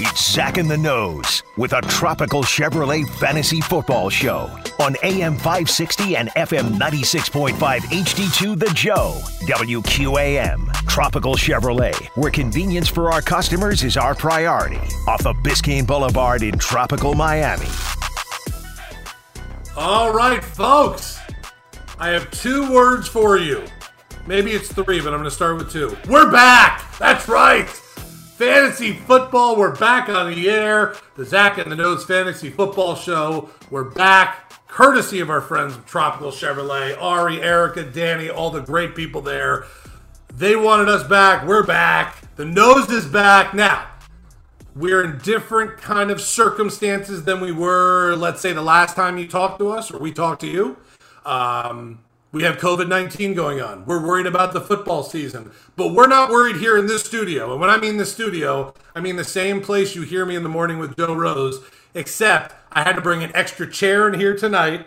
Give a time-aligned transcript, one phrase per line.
[0.00, 4.48] It's Zach in the Nose with a tropical Chevrolet fantasy football show
[4.78, 10.72] on AM 560 and FM 96.5 HD2 The Joe, WQAM.
[10.86, 14.78] Tropical Chevrolet, where convenience for our customers is our priority.
[15.08, 17.66] Off of Biscayne Boulevard in tropical Miami.
[19.76, 21.18] All right, folks.
[21.98, 23.64] I have two words for you.
[24.28, 25.96] Maybe it's three, but I'm going to start with two.
[26.08, 26.96] We're back!
[26.98, 27.68] That's right!
[28.38, 30.94] Fantasy football, we're back on the air.
[31.16, 33.50] The Zach and the Nose Fantasy Football Show.
[33.68, 39.22] We're back, courtesy of our friends Tropical Chevrolet, Ari, Erica, Danny, all the great people
[39.22, 39.64] there.
[40.32, 41.48] They wanted us back.
[41.48, 42.22] We're back.
[42.36, 43.54] The nose is back.
[43.54, 43.88] Now,
[44.76, 49.26] we're in different kind of circumstances than we were, let's say, the last time you
[49.26, 50.76] talked to us or we talked to you.
[51.26, 51.98] Um,
[52.30, 53.86] we have COVID 19 going on.
[53.86, 57.52] We're worried about the football season, but we're not worried here in this studio.
[57.52, 60.42] And when I mean the studio, I mean the same place you hear me in
[60.42, 61.60] the morning with Joe Rose,
[61.94, 64.86] except I had to bring an extra chair in here tonight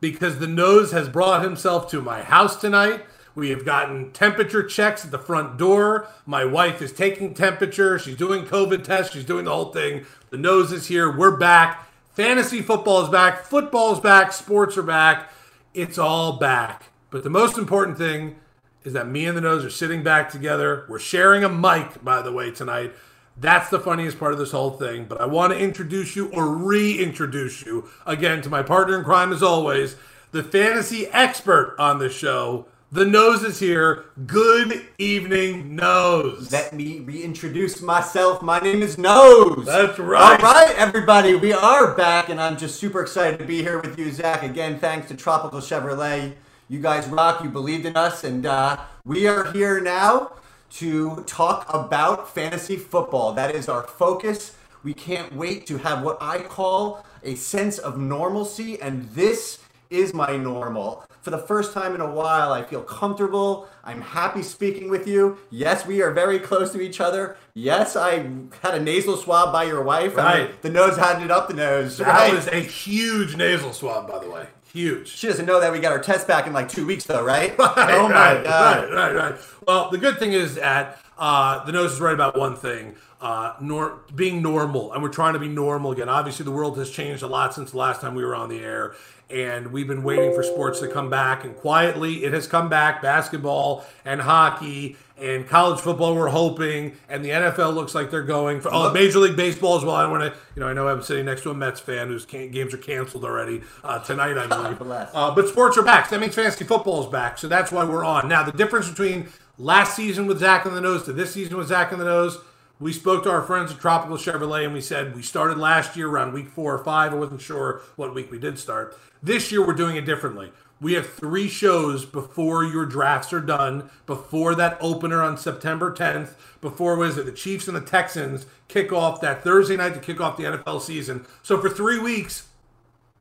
[0.00, 3.04] because the nose has brought himself to my house tonight.
[3.34, 6.06] We have gotten temperature checks at the front door.
[6.26, 7.98] My wife is taking temperature.
[7.98, 9.14] She's doing COVID tests.
[9.14, 10.04] She's doing the whole thing.
[10.30, 11.10] The nose is here.
[11.10, 11.88] We're back.
[12.12, 13.44] Fantasy football is back.
[13.44, 14.32] Football is back.
[14.32, 15.30] Sports are back.
[15.74, 16.90] It's all back.
[17.10, 18.36] But the most important thing
[18.84, 20.86] is that me and the nose are sitting back together.
[20.88, 22.92] We're sharing a mic, by the way, tonight.
[23.36, 25.06] That's the funniest part of this whole thing.
[25.06, 29.32] But I want to introduce you or reintroduce you again to my partner in crime,
[29.32, 29.96] as always,
[30.30, 32.66] the fantasy expert on the show.
[32.94, 34.04] The nose is here.
[34.24, 36.52] Good evening, nose.
[36.52, 38.40] Let me reintroduce myself.
[38.40, 39.66] My name is Nose.
[39.66, 40.40] That's right.
[40.40, 43.98] All right, everybody, we are back, and I'm just super excited to be here with
[43.98, 44.44] you, Zach.
[44.44, 46.34] Again, thanks to Tropical Chevrolet.
[46.68, 47.42] You guys rock.
[47.42, 50.30] You believed in us, and uh, we are here now
[50.74, 53.32] to talk about fantasy football.
[53.32, 54.54] That is our focus.
[54.84, 60.12] We can't wait to have what I call a sense of normalcy, and this is
[60.14, 61.04] my normal.
[61.22, 63.68] For the first time in a while, I feel comfortable.
[63.82, 65.38] I'm happy speaking with you.
[65.50, 67.36] Yes, we are very close to each other.
[67.54, 68.26] Yes, I
[68.62, 70.16] had a nasal swab by your wife.
[70.16, 70.50] Right.
[70.50, 71.98] And the nose had it up the nose.
[71.98, 72.34] That Right.
[72.34, 74.46] was a huge nasal swab, by the way.
[74.72, 75.08] Huge.
[75.08, 77.56] She doesn't know that we got our test back in like two weeks, though, right?
[77.58, 78.90] Right, oh my right, god!
[78.92, 79.40] Right, right, right.
[79.66, 83.52] Well, the good thing is that uh, the nose is right about one thing: uh,
[83.60, 86.08] nor- being normal, and we're trying to be normal again.
[86.08, 88.58] Obviously, the world has changed a lot since the last time we were on the
[88.58, 88.94] air,
[89.30, 91.44] and we've been waiting for sports to come back.
[91.44, 96.14] And quietly, it has come back: basketball and hockey and college football.
[96.14, 99.84] We're hoping, and the NFL looks like they're going for oh, Major League Baseball as
[99.84, 99.94] well.
[99.94, 102.24] I want to, you know, I know I'm sitting next to a Mets fan whose
[102.24, 104.36] can- games are canceled already uh, tonight.
[104.36, 104.80] I believe.
[105.14, 106.06] Uh, but sports are back.
[106.06, 107.38] So that means fantasy football is back.
[107.38, 108.28] So that's why we're on.
[108.28, 111.68] Now, the difference between last season with Zach and the Nose to this season with
[111.68, 112.38] Zach and the Nose,
[112.80, 116.08] we spoke to our friends at Tropical Chevrolet and we said we started last year
[116.08, 117.12] around week four or five.
[117.12, 118.98] I wasn't sure what week we did start.
[119.22, 120.52] This year, we're doing it differently.
[120.80, 126.34] We have three shows before your drafts are done, before that opener on September 10th,
[126.60, 130.20] before, was it, the Chiefs and the Texans kick off that Thursday night to kick
[130.20, 131.24] off the NFL season.
[131.42, 132.48] So for three weeks,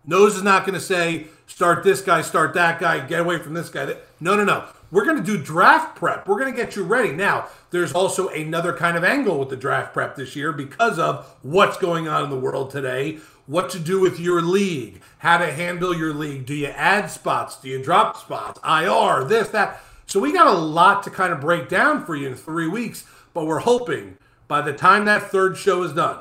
[0.05, 3.53] Nose is not going to say, start this guy, start that guy, get away from
[3.53, 3.95] this guy.
[4.19, 4.65] No, no, no.
[4.93, 6.27] We're going to do draft prep.
[6.27, 7.13] We're going to get you ready.
[7.13, 11.35] Now, there's also another kind of angle with the draft prep this year because of
[11.41, 13.17] what's going on in the world today,
[13.47, 16.45] what to do with your league, how to handle your league.
[16.45, 17.59] Do you add spots?
[17.59, 18.59] Do you drop spots?
[18.63, 19.81] IR, this, that.
[20.05, 23.03] So we got a lot to kind of break down for you in three weeks,
[23.33, 26.19] but we're hoping by the time that third show is done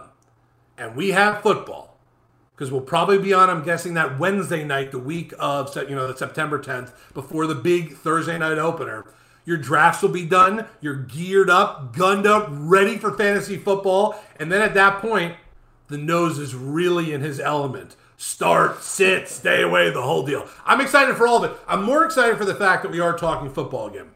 [0.78, 1.91] and we have football,
[2.54, 6.06] because we'll probably be on, I'm guessing, that Wednesday night, the week of, you know,
[6.06, 9.06] the September 10th, before the big Thursday night opener.
[9.44, 10.66] Your drafts will be done.
[10.80, 14.14] You're geared up, gunned up, ready for fantasy football.
[14.36, 15.34] And then at that point,
[15.88, 17.96] the nose is really in his element.
[18.16, 20.46] Start, sit, stay away, the whole deal.
[20.64, 21.58] I'm excited for all of it.
[21.66, 24.10] I'm more excited for the fact that we are talking football again.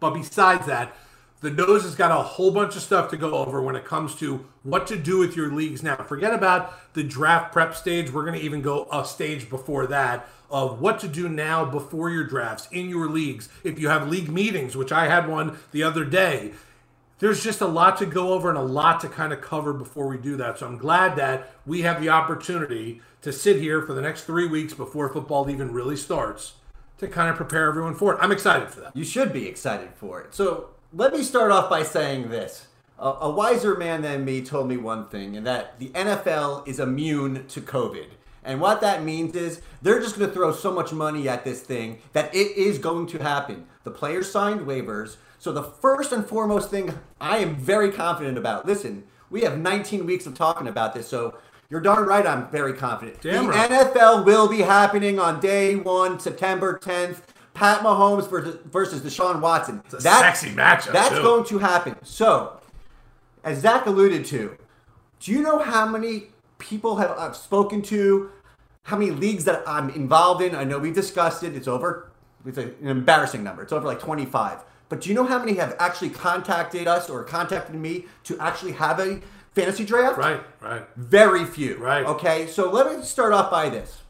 [0.00, 0.94] But besides that,
[1.42, 4.14] the nose has got a whole bunch of stuff to go over when it comes
[4.14, 5.96] to what to do with your leagues now.
[5.96, 8.10] Forget about the draft prep stage.
[8.12, 12.10] We're going to even go a stage before that of what to do now before
[12.10, 13.48] your drafts in your leagues.
[13.64, 16.52] If you have league meetings, which I had one the other day,
[17.18, 20.06] there's just a lot to go over and a lot to kind of cover before
[20.06, 20.58] we do that.
[20.58, 24.46] So I'm glad that we have the opportunity to sit here for the next three
[24.46, 26.54] weeks before football even really starts
[26.98, 28.18] to kind of prepare everyone for it.
[28.20, 28.96] I'm excited for that.
[28.96, 30.34] You should be excited for it.
[30.34, 32.66] So let me start off by saying this.
[32.98, 36.78] A, a wiser man than me told me one thing, and that the NFL is
[36.78, 38.06] immune to COVID.
[38.44, 41.60] And what that means is they're just going to throw so much money at this
[41.60, 43.66] thing that it is going to happen.
[43.84, 45.16] The players signed waivers.
[45.38, 48.66] So the first and foremost thing I am very confident about.
[48.66, 51.38] Listen, we have 19 weeks of talking about this, so
[51.70, 52.26] you're darn right.
[52.26, 53.20] I'm very confident.
[53.22, 53.70] Damn the right.
[53.70, 57.22] NFL will be happening on day one, September 10th.
[57.54, 59.82] Pat Mahomes versus, versus Deshaun Watson.
[59.84, 61.22] It's a sexy matchup, That's too.
[61.22, 61.96] going to happen.
[62.02, 62.60] So,
[63.44, 64.56] as Zach alluded to,
[65.20, 66.28] do you know how many
[66.58, 68.30] people have I've spoken to?
[68.84, 70.54] How many leagues that I'm involved in?
[70.54, 71.54] I know we discussed it.
[71.54, 72.10] It's over.
[72.44, 73.62] It's an embarrassing number.
[73.62, 74.64] It's over like 25.
[74.88, 78.72] But do you know how many have actually contacted us or contacted me to actually
[78.72, 79.20] have a
[79.54, 80.18] fantasy draft?
[80.18, 80.82] Right, right.
[80.96, 81.76] Very few.
[81.78, 82.04] Right.
[82.04, 84.01] Okay, so let me start off by this.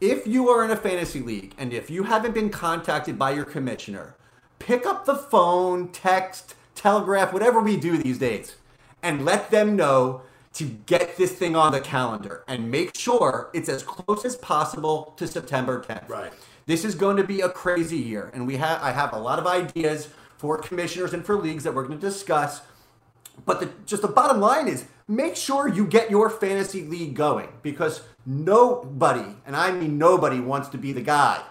[0.00, 3.44] If you are in a fantasy league and if you haven't been contacted by your
[3.44, 4.14] commissioner,
[4.60, 8.54] pick up the phone, text, telegraph, whatever we do these days,
[9.02, 10.22] and let them know
[10.52, 15.14] to get this thing on the calendar and make sure it's as close as possible
[15.16, 16.08] to September 10th.
[16.08, 16.32] Right.
[16.66, 19.40] This is going to be a crazy year, and we have I have a lot
[19.40, 22.60] of ideas for commissioners and for leagues that we're going to discuss.
[23.44, 27.48] But the, just the bottom line is make sure you get your fantasy league going
[27.62, 31.42] because nobody, and I mean nobody, wants to be the guy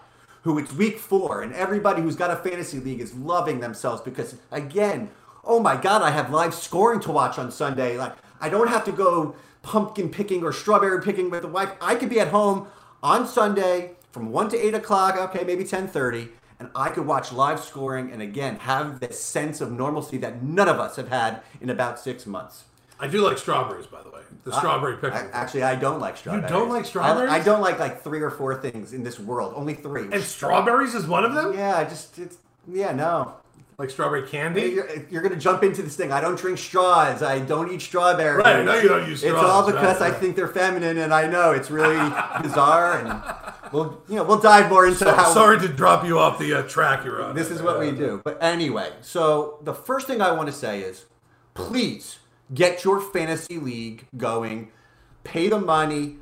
[0.43, 4.35] who it's week four and everybody who's got a fantasy league is loving themselves because,
[4.51, 5.09] again,
[5.43, 7.97] oh my God, I have live scoring to watch on Sunday.
[7.97, 11.71] Like, I don't have to go pumpkin picking or strawberry picking with the wife.
[11.81, 12.67] I could be at home
[13.03, 17.59] on Sunday from 1 to 8 o'clock, okay, maybe 10.30, and I could watch live
[17.59, 21.69] scoring and, again, have this sense of normalcy that none of us have had in
[21.69, 22.63] about six months.
[22.99, 24.21] I do like strawberries, by the way.
[24.43, 25.17] The strawberry pickle.
[25.17, 26.49] I- actually, I don't like strawberries.
[26.49, 27.31] You don't like strawberries?
[27.31, 29.53] I, don't like like three or four things in this world.
[29.55, 30.07] Only three.
[30.11, 31.53] and strawberries is one of them?
[31.53, 32.37] yeah, I just it's
[32.67, 33.33] yeah no.
[33.77, 34.61] Like strawberry candy?
[34.69, 36.11] You're, you're gonna jump into this thing.
[36.11, 37.21] I don't drink straws.
[37.21, 38.43] I don't eat strawberries.
[38.43, 39.35] Right, I know you don't use straws.
[39.35, 41.97] It's all because right, I think they're feminine, and I know it's really
[42.41, 42.97] bizarre.
[42.97, 46.53] And we'll you know we'll dive more into how Sorry to drop you off the
[46.53, 47.35] uh, track you're on.
[47.35, 48.21] this is what we do.
[48.23, 51.05] But anyway, so the first thing I want to say is
[51.53, 52.19] please
[52.53, 54.71] get your fantasy league going,
[55.23, 56.17] pay the money,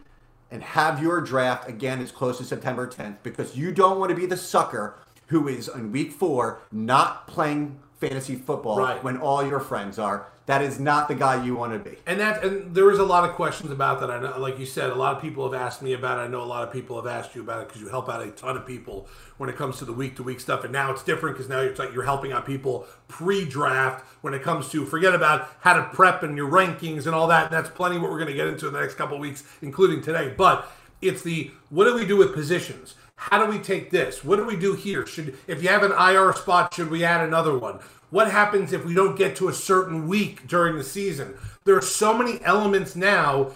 [0.51, 4.15] and have your draft again as close to September 10th because you don't want to
[4.15, 4.95] be the sucker
[5.27, 9.03] who is in week four not playing fantasy football Right.
[9.03, 10.27] when all your friends are.
[10.47, 11.97] That is not the guy you want to be.
[12.05, 14.11] And that and there was a lot of questions about that.
[14.11, 16.21] I know, like you said, a lot of people have asked me about it.
[16.21, 18.21] I know a lot of people have asked you about it because you help out
[18.21, 19.07] a ton of people
[19.37, 20.63] when it comes to the week to week stuff.
[20.63, 24.43] And now it's different because now it's like you're helping out people pre-draft when it
[24.43, 27.45] comes to forget about how to prep and your rankings and all that.
[27.45, 29.43] And that's plenty what we're going to get into in the next couple of weeks,
[29.63, 30.31] including today.
[30.37, 30.71] But
[31.01, 32.93] it's the what do we do with positions?
[33.17, 34.23] How do we take this?
[34.23, 35.05] What do we do here?
[35.07, 37.79] Should if you have an IR spot, should we add another one?
[38.11, 41.33] What happens if we don't get to a certain week during the season?
[41.63, 43.51] There are so many elements now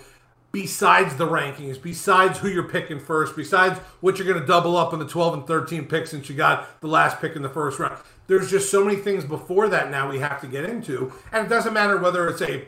[0.51, 4.91] besides the rankings, besides who you're picking first, besides what you're going to double up
[4.91, 7.77] in the 12 and 13 picks since you got the last pick in the first
[7.77, 7.99] round.
[8.25, 11.13] There's just so many things before that now we have to get into.
[11.31, 12.65] And it doesn't matter whether it's a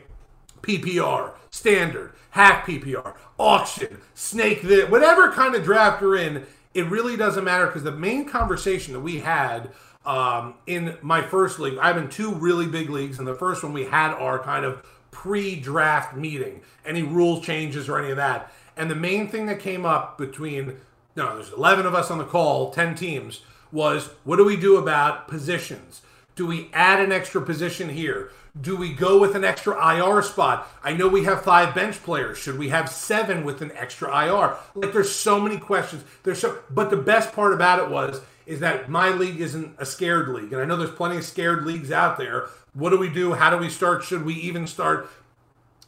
[0.62, 7.44] PPR, standard, half PPR, auction, snake, whatever kind of draft you're in, it really doesn't
[7.44, 9.70] matter because the main conversation that we had
[10.04, 13.72] um, in my first league, I'm in two really big leagues, and the first one
[13.72, 18.90] we had our kind of pre-draft meeting, any rule changes or any of that, and
[18.90, 20.76] the main thing that came up between
[21.14, 24.76] no, there's 11 of us on the call, 10 teams, was what do we do
[24.76, 26.02] about positions?
[26.34, 28.30] Do we add an extra position here?
[28.60, 30.68] Do we go with an extra IR spot?
[30.82, 32.38] I know we have five bench players.
[32.38, 34.56] Should we have seven with an extra IR?
[34.74, 36.04] Like there's so many questions.
[36.22, 39.86] There's so but the best part about it was is that my league isn't a
[39.86, 40.52] scared league.
[40.52, 42.48] And I know there's plenty of scared leagues out there.
[42.74, 43.34] What do we do?
[43.34, 44.02] How do we start?
[44.02, 45.08] Should we even start?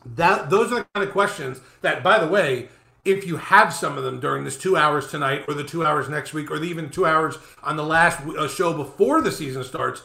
[0.06, 2.68] That those are the kind of questions that, by the way,
[3.04, 6.08] if you have some of them during this two hours tonight, or the two hours
[6.08, 9.62] next week, or the even two hours on the last uh, show before the season
[9.64, 10.02] starts,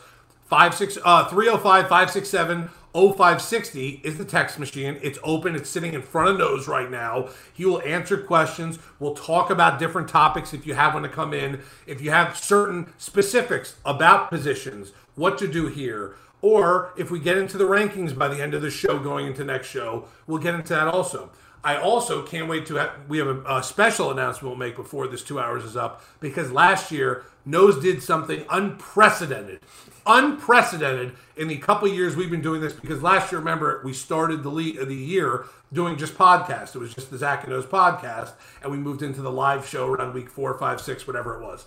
[0.50, 4.98] five six uh 305 567 0560 is the text machine.
[5.04, 5.56] It's open.
[5.56, 7.30] It's sitting in front of Nose right now.
[7.54, 8.80] He will answer questions.
[9.00, 11.62] We'll talk about different topics if you have one to come in.
[11.86, 17.38] If you have certain specifics about positions, what to do here, or if we get
[17.38, 20.56] into the rankings by the end of the show going into next show, we'll get
[20.56, 21.30] into that also.
[21.64, 25.08] I also can't wait to have, we have a, a special announcement we'll make before
[25.08, 29.60] this two hours is up because last year Nose did something unprecedented,
[30.06, 32.74] unprecedented in the couple years we've been doing this.
[32.74, 36.76] Because last year, remember, we started the lead of the year doing just podcast.
[36.76, 39.88] It was just the Zach and Nose podcast, and we moved into the live show
[39.88, 41.66] around week four, five, six, whatever it was.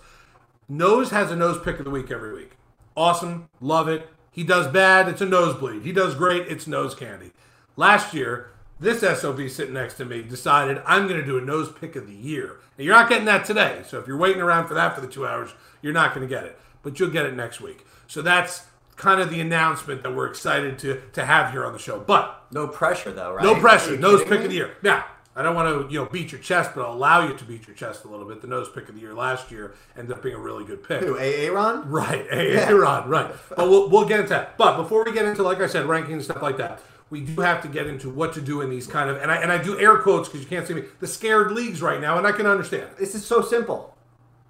[0.69, 2.51] Nose has a nose pick of the week every week.
[2.95, 4.09] Awesome, love it.
[4.31, 5.83] He does bad, it's a nosebleed.
[5.83, 7.31] He does great, it's nose candy.
[7.75, 11.71] Last year, this SOB sitting next to me decided I'm going to do a nose
[11.71, 12.57] pick of the year.
[12.77, 13.81] And you're not getting that today.
[13.87, 16.33] So if you're waiting around for that for the two hours, you're not going to
[16.33, 16.59] get it.
[16.83, 17.85] But you'll get it next week.
[18.07, 21.79] So that's kind of the announcement that we're excited to to have here on the
[21.79, 21.99] show.
[21.99, 23.43] But no pressure though, right?
[23.43, 23.97] no pressure.
[23.97, 24.45] Nose pick me?
[24.45, 24.77] of the year.
[24.83, 27.43] Now, I don't want to you know beat your chest, but I'll allow you to
[27.43, 28.41] beat your chest a little bit.
[28.41, 31.01] The nose pick of the year last year ended up being a really good pick.
[31.01, 31.89] Who, Aaron?
[31.89, 33.33] Right, Aaron, right.
[33.49, 34.57] But we'll, we'll get into that.
[34.57, 37.41] But before we get into, like I said, ranking and stuff like that, we do
[37.41, 39.61] have to get into what to do in these kind of, and I, and I
[39.61, 42.31] do air quotes because you can't see me, the scared leagues right now, and I
[42.31, 42.89] can understand.
[42.99, 43.92] This is so simple.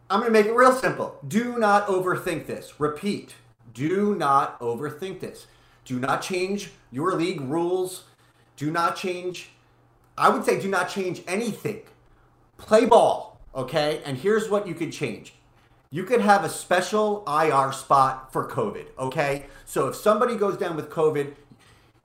[0.09, 1.17] I'm going to make it real simple.
[1.27, 2.79] Do not overthink this.
[2.79, 3.35] Repeat.
[3.73, 5.47] Do not overthink this.
[5.85, 8.03] Do not change your league rules.
[8.55, 9.49] Do not change,
[10.17, 11.81] I would say, do not change anything.
[12.57, 14.01] Play ball, okay?
[14.05, 15.33] And here's what you could change.
[15.89, 19.47] You could have a special IR spot for COVID, okay?
[19.65, 21.33] So if somebody goes down with COVID,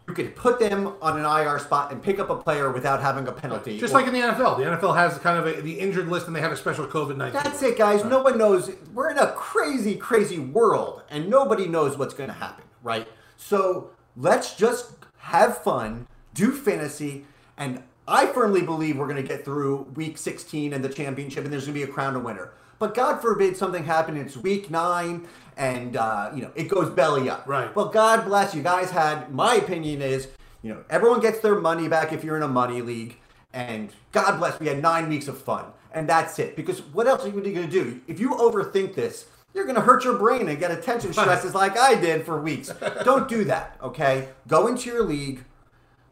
[0.08, 3.28] you could put them on an IR spot and pick up a player without having
[3.28, 3.78] a penalty.
[3.78, 4.56] Just Or- like in the NFL.
[4.56, 7.16] The NFL has kind of a, the injured list and they have a special COVID
[7.18, 7.34] 19.
[7.42, 8.04] That's it, guys.
[8.04, 8.70] No one knows.
[8.94, 13.06] We're in a crazy, crazy world, and nobody knows what's going to happen, right?
[13.36, 17.26] So let's just have fun, do fantasy,
[17.58, 21.52] and I firmly believe we're going to get through week 16 and the championship, and
[21.52, 22.52] there's going to be a crown to winner.
[22.78, 24.16] But God forbid something happen.
[24.16, 27.44] It's week nine, and uh, you know it goes belly up.
[27.46, 27.74] Right.
[27.74, 28.90] Well, God bless you guys.
[28.90, 30.28] Had my opinion is,
[30.62, 33.16] you know, everyone gets their money back if you're in a money league,
[33.52, 34.60] and God bless.
[34.60, 36.54] We had nine weeks of fun, and that's it.
[36.56, 38.00] Because what else are you going to do?
[38.06, 41.76] If you overthink this, you're going to hurt your brain and get attention stresses like
[41.76, 42.70] I did for weeks.
[43.04, 43.76] Don't do that.
[43.82, 44.28] Okay.
[44.46, 45.44] Go into your league.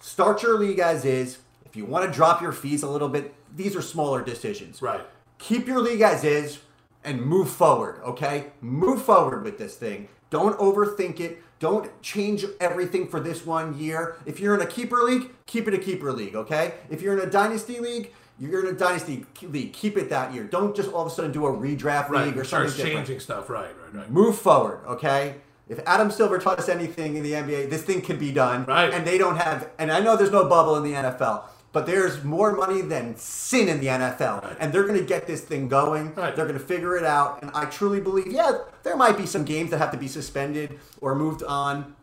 [0.00, 1.38] Start your league as is.
[1.64, 5.00] If you want to drop your fees a little bit, these are smaller decisions Right.
[5.38, 6.58] Keep your league as is
[7.04, 8.46] and move forward, okay?
[8.60, 10.08] Move forward with this thing.
[10.30, 11.42] Don't overthink it.
[11.58, 14.16] Don't change everything for this one year.
[14.26, 16.74] If you're in a keeper league, keep it a keeper league, okay?
[16.90, 19.72] If you're in a dynasty league, you're in a dynasty league.
[19.72, 20.44] Keep it that year.
[20.44, 22.26] Don't just all of a sudden do a redraft Right.
[22.26, 22.96] league or something starts different.
[23.06, 23.48] changing stuff.
[23.48, 24.10] Right, right, right.
[24.10, 25.36] Move forward, okay?
[25.68, 28.64] If Adam Silver taught us anything in the NBA, this thing can be done.
[28.66, 28.92] Right.
[28.92, 32.24] And they don't have, and I know there's no bubble in the NFL, but there's
[32.24, 34.56] more money than sin in the NFL.
[34.58, 36.14] And they're going to get this thing going.
[36.14, 36.34] Right.
[36.34, 37.42] They're going to figure it out.
[37.42, 40.78] And I truly believe, yeah, there might be some games that have to be suspended
[41.00, 41.94] or moved on.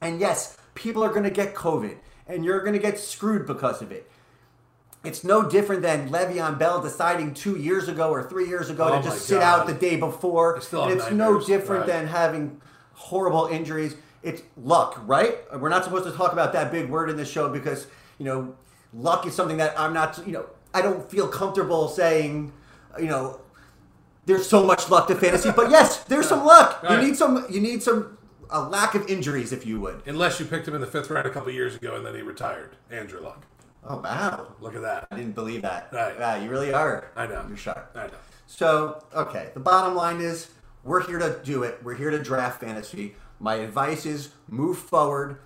[0.00, 1.96] And yes, people are going to get COVID,
[2.26, 4.10] and you're going to get screwed because of it.
[5.04, 8.96] It's no different than Le'Veon Bell deciding two years ago or three years ago Oh
[8.98, 9.60] to just sit God.
[9.60, 10.56] out the day before.
[10.56, 11.86] I still and it's no different Right.
[11.86, 12.60] than having
[12.94, 13.94] horrible injuries.
[14.24, 15.38] It's luck, right?
[15.56, 17.86] We're not supposed to talk about that big word in this show because,
[18.18, 18.54] you know,
[18.92, 22.52] luck is something that I'm not, you know, I don't feel comfortable saying,
[22.98, 23.40] you know,
[24.26, 26.82] there's so much luck to fantasy, but yes, there's some luck.
[26.82, 27.00] Right.
[27.00, 28.18] You need some you need some
[28.50, 30.02] a lack of injuries if you would.
[30.06, 32.22] Unless you picked him in the fifth round a couple years ago and then he
[32.22, 32.76] retired.
[32.90, 33.46] Andrew Luck.
[33.84, 34.54] Oh wow.
[34.60, 35.08] Look at that.
[35.10, 35.88] I didn't believe that.
[35.92, 36.14] Right.
[36.18, 37.10] Yeah, you really are.
[37.16, 37.44] I know.
[37.48, 37.90] You're sharp.
[37.94, 38.12] I know.
[38.46, 40.48] So, okay, the bottom line is
[40.82, 41.78] we're here to do it.
[41.82, 43.14] We're here to draft fantasy.
[43.40, 45.38] My advice is move forward.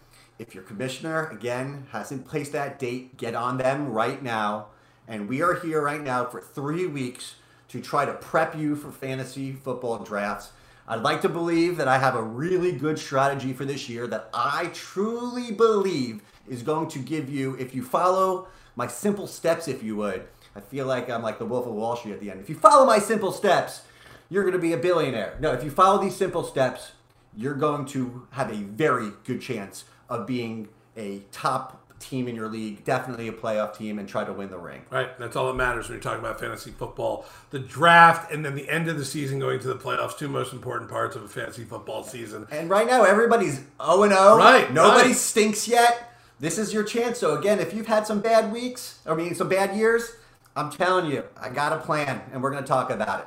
[0.43, 4.67] If your commissioner, again, hasn't placed that date, get on them right now.
[5.07, 7.37] And we are here right now for three weeks
[7.69, 10.51] to try to prep you for fantasy football drafts.
[10.89, 14.31] I'd like to believe that I have a really good strategy for this year that
[14.35, 19.81] I truly believe is going to give you, if you follow my simple steps, if
[19.81, 20.27] you would.
[20.57, 22.41] I feel like I'm like the Wolf of Wall Street at the end.
[22.41, 23.83] If you follow my simple steps,
[24.29, 25.37] you're going to be a billionaire.
[25.39, 26.93] No, if you follow these simple steps,
[27.37, 32.49] you're going to have a very good chance of being a top team in your
[32.49, 34.83] league, definitely a playoff team, and try to win the ring.
[34.91, 35.17] Right.
[35.19, 37.25] That's all that matters when you're talking about fantasy football.
[37.51, 40.53] The draft and then the end of the season going to the playoffs, two most
[40.53, 42.47] important parts of a fantasy football season.
[42.51, 44.37] And right now, everybody's 0 and 0.
[44.37, 45.17] Right, Nobody right.
[45.17, 46.13] stinks yet.
[46.41, 47.19] This is your chance.
[47.19, 50.17] So, again, if you've had some bad weeks, I mean, some bad years,
[50.57, 53.27] I'm telling you, I got a plan, and we're going to talk about it.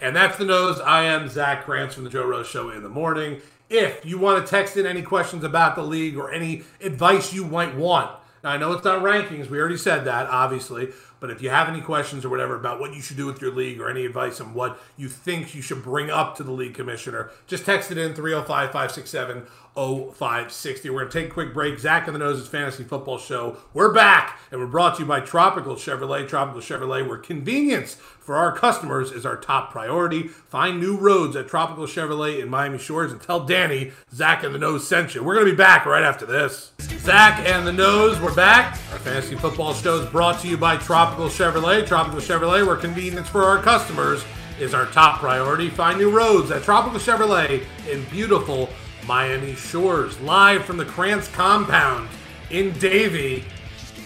[0.00, 0.78] And that's the nose.
[0.80, 3.40] I am Zach Krantz from the Joe Rose Show in the morning.
[3.70, 7.44] If you want to text in any questions about the league or any advice you
[7.44, 8.10] might want,
[8.44, 9.48] now I know it's not rankings.
[9.48, 10.90] We already said that, obviously.
[11.26, 13.50] But if you have any questions or whatever about what you should do with your
[13.50, 16.74] league or any advice on what you think you should bring up to the league
[16.74, 19.44] commissioner, just text it in 305 567
[19.76, 20.88] 0560.
[20.88, 21.78] We're going to take a quick break.
[21.78, 23.56] Zach and the Noses Fantasy Football Show.
[23.74, 26.28] We're back, and we're brought to you by Tropical Chevrolet.
[26.28, 30.28] Tropical Chevrolet, where convenience for our customers is our top priority.
[30.28, 34.58] Find new roads at Tropical Chevrolet in Miami Shores and tell Danny Zach and the
[34.58, 35.22] Nose sent you.
[35.22, 36.72] We're going to be back right after this.
[36.80, 38.72] Zach and the Nose, we're back.
[38.92, 41.86] Our fantasy football show is brought to you by Tropical Chevrolet.
[41.86, 44.24] Tropical Chevrolet, where convenience for our customers
[44.60, 45.70] is our top priority.
[45.70, 48.68] Find new roads at Tropical Chevrolet in beautiful
[49.06, 50.20] Miami Shores.
[50.20, 52.08] Live from the Krantz compound
[52.50, 53.44] in Davie.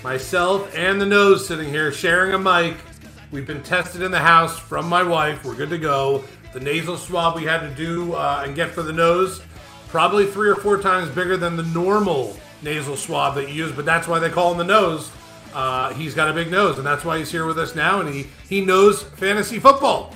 [0.03, 2.77] Myself and the nose sitting here sharing a mic.
[3.31, 5.45] We've been tested in the house from my wife.
[5.45, 6.25] We're good to go.
[6.53, 9.43] The nasal swab we had to do uh, and get for the nose,
[9.89, 13.85] probably three or four times bigger than the normal nasal swab that you use, but
[13.85, 15.11] that's why they call him the nose.
[15.53, 18.09] Uh, he's got a big nose, and that's why he's here with us now, and
[18.15, 20.15] he, he knows fantasy football.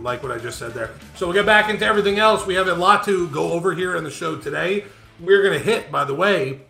[0.00, 0.90] Like what I just said there.
[1.16, 2.46] So we'll get back into everything else.
[2.46, 4.84] We have a lot to go over here in the show today.
[5.20, 6.60] We're going to hit, by the way,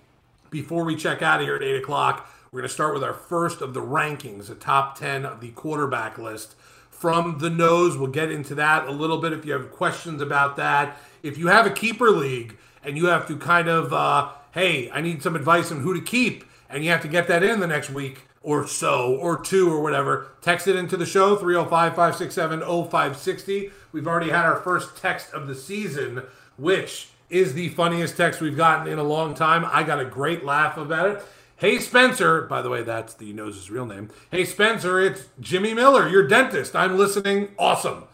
[0.50, 3.14] before we check out of here at 8 o'clock, we're going to start with our
[3.14, 6.54] first of the rankings, the top 10 of the quarterback list
[6.90, 7.96] from the nose.
[7.96, 10.96] We'll get into that a little bit if you have questions about that.
[11.24, 15.00] If you have a keeper league and you have to kind of, uh, hey, I
[15.00, 16.44] need some advice on who to keep,
[16.74, 19.80] and you have to get that in the next week or so, or two, or
[19.80, 23.70] whatever, text it into the show 305 567 0560.
[23.92, 26.24] We've already had our first text of the season,
[26.58, 29.64] which is the funniest text we've gotten in a long time.
[29.64, 31.24] I got a great laugh about it.
[31.56, 34.10] Hey Spencer, by the way, that's the nose's real name.
[34.32, 36.74] Hey Spencer, it's Jimmy Miller, your dentist.
[36.74, 37.50] I'm listening.
[37.56, 38.04] Awesome.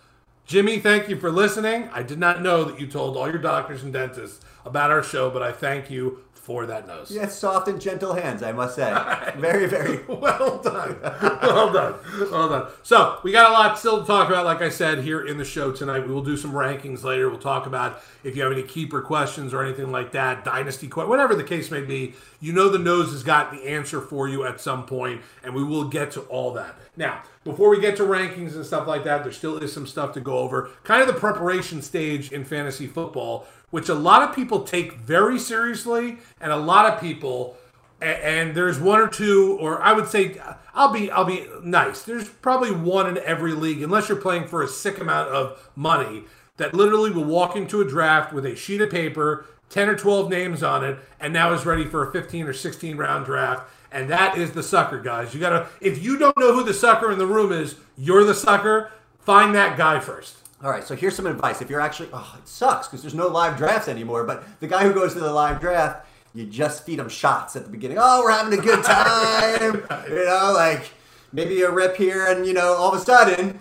[0.45, 1.89] Jimmy, thank you for listening.
[1.93, 5.31] I did not know that you told all your doctors and dentists about our show,
[5.31, 7.11] but I thank you for that nose.
[7.11, 8.91] Yes, soft and gentle hands, I must say.
[9.37, 10.97] very, very well done.
[11.03, 11.95] well done.
[12.31, 12.67] Well done.
[12.83, 15.45] So we got a lot still to talk about, like I said, here in the
[15.45, 16.07] show tonight.
[16.07, 17.29] We will do some rankings later.
[17.29, 21.11] We'll talk about if you have any keeper questions or anything like that, dynasty questions,
[21.11, 22.15] whatever the case may be.
[22.41, 25.63] You know the nose has got the answer for you at some point, and we
[25.63, 26.75] will get to all that.
[26.97, 30.13] Now, before we get to rankings and stuff like that, there still is some stuff
[30.15, 30.71] to go over.
[30.85, 35.39] Kind of the preparation stage in fantasy football which a lot of people take very
[35.39, 37.57] seriously, and a lot of people,
[38.01, 40.41] and there's one or two, or I would say,
[40.75, 42.03] I'll be I'll be nice.
[42.03, 46.25] There's probably one in every league, unless you're playing for a sick amount of money,
[46.57, 50.29] that literally will walk into a draft with a sheet of paper, 10 or 12
[50.29, 53.69] names on it, and now is ready for a 15 or 16 round draft.
[53.93, 55.35] And that is the sucker, guys.
[55.35, 58.35] You gotta if you don't know who the sucker in the room is, you're the
[58.35, 58.91] sucker.
[59.21, 60.37] Find that guy first.
[60.63, 61.63] All right, so here's some advice.
[61.63, 64.83] If you're actually, oh, it sucks because there's no live drafts anymore, but the guy
[64.85, 67.97] who goes to the live draft, you just feed him shots at the beginning.
[67.99, 69.83] Oh, we're having a good time.
[70.09, 70.91] you know, like
[71.33, 73.59] maybe a rip here, and, you know, all of a sudden,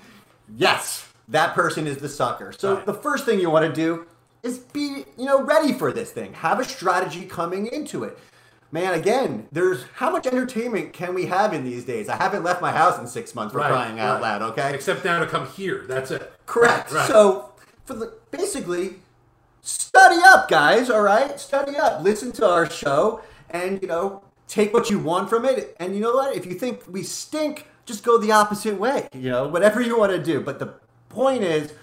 [0.57, 2.51] yes, that person is the sucker.
[2.51, 2.85] So right.
[2.85, 4.05] the first thing you want to do
[4.43, 6.33] is be, you know, ready for this thing.
[6.33, 8.17] Have a strategy coming into it
[8.71, 12.09] man, again, there's how much entertainment can we have in these days?
[12.09, 14.73] I haven't left my house in six months for right, crying out loud, okay?
[14.73, 15.85] Except now to come here.
[15.87, 16.31] That's it.
[16.45, 16.91] Correct.
[16.99, 17.07] Right.
[17.07, 17.51] So
[17.85, 18.95] for the basically
[19.61, 21.39] study up, guys, all right?
[21.39, 22.01] Study up.
[22.01, 25.75] Listen to our show and you know, take what you want from it.
[25.79, 26.35] And you know what?
[26.35, 29.07] If you think we stink, just go the opposite way.
[29.13, 30.41] You know, whatever you want to do.
[30.41, 30.73] But the
[31.09, 31.73] point is,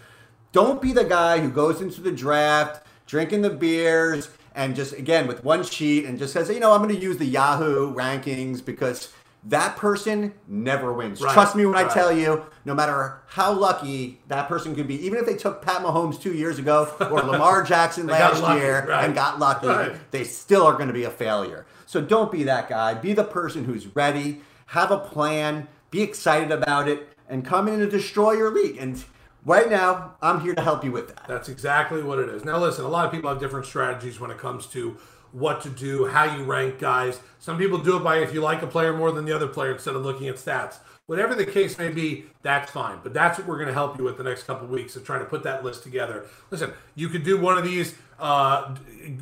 [0.53, 5.27] don't be the guy who goes into the draft drinking the beers and just again
[5.29, 8.64] with one sheet and just says, you know, I'm going to use the Yahoo rankings
[8.64, 9.12] because
[9.45, 11.21] that person never wins.
[11.21, 11.33] Right.
[11.33, 11.88] Trust me when right.
[11.88, 15.62] I tell you, no matter how lucky that person could be, even if they took
[15.62, 19.05] Pat Mahomes two years ago or Lamar Jackson last year right.
[19.05, 21.66] and got lucky, they still are going to be a failure.
[21.85, 22.95] So don't be that guy.
[22.95, 27.81] Be the person who's ready, have a plan, be excited about it, and come in
[27.81, 28.79] and destroy your league.
[28.79, 29.05] And
[29.47, 31.29] Right now, I'm here to help you with that.
[31.29, 32.45] That's exactly what it is.
[32.45, 34.99] Now, listen, a lot of people have different strategies when it comes to
[35.31, 37.21] what to do, how you rank guys.
[37.39, 39.71] Some people do it by if you like a player more than the other player
[39.71, 40.79] instead of looking at stats.
[41.07, 42.99] Whatever the case may be, that's fine.
[43.05, 45.21] But that's what we're going to help you with the next couple weeks of trying
[45.21, 46.27] to put that list together.
[46.51, 48.75] Listen, you could do one of these, uh,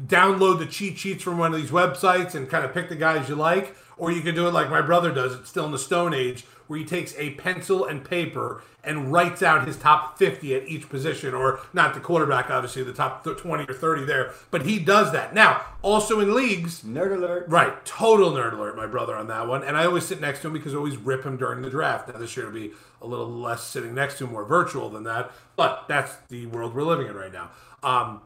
[0.07, 3.29] download the cheat sheets from one of these websites and kind of pick the guys
[3.29, 5.35] you like, or you could do it like my brother does.
[5.35, 9.42] It's still in the Stone Age, where he takes a pencil and paper and writes
[9.42, 13.64] out his top 50 at each position, or not the quarterback, obviously, the top 20
[13.64, 15.35] or 30 there, but he does that.
[15.35, 16.83] Now, also in leagues.
[16.83, 17.46] Nerd alert.
[17.48, 17.85] Right.
[17.85, 19.64] Total nerd alert, my brother, on that one.
[19.64, 22.09] And I always sit next to him because I always rip him during the draft.
[22.09, 25.05] Now, this year it'll be a little less sitting next to him, more virtual than
[25.05, 27.50] that, but that's the world we're living in right now.
[27.83, 28.20] Um,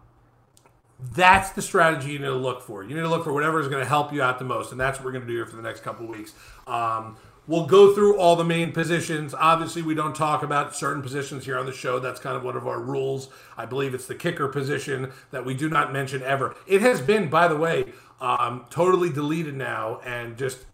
[1.00, 2.82] that's the strategy you need to look for.
[2.82, 4.80] You need to look for whatever is going to help you out the most, and
[4.80, 6.34] that's what we're going to do here for the next couple weeks.
[6.66, 7.16] Um,
[7.48, 9.32] We'll go through all the main positions.
[9.32, 11.98] Obviously, we don't talk about certain positions here on the show.
[11.98, 13.30] That's kind of one of our rules.
[13.56, 16.54] I believe it's the kicker position that we do not mention ever.
[16.66, 17.86] It has been, by the way,
[18.20, 20.66] um, totally deleted now and just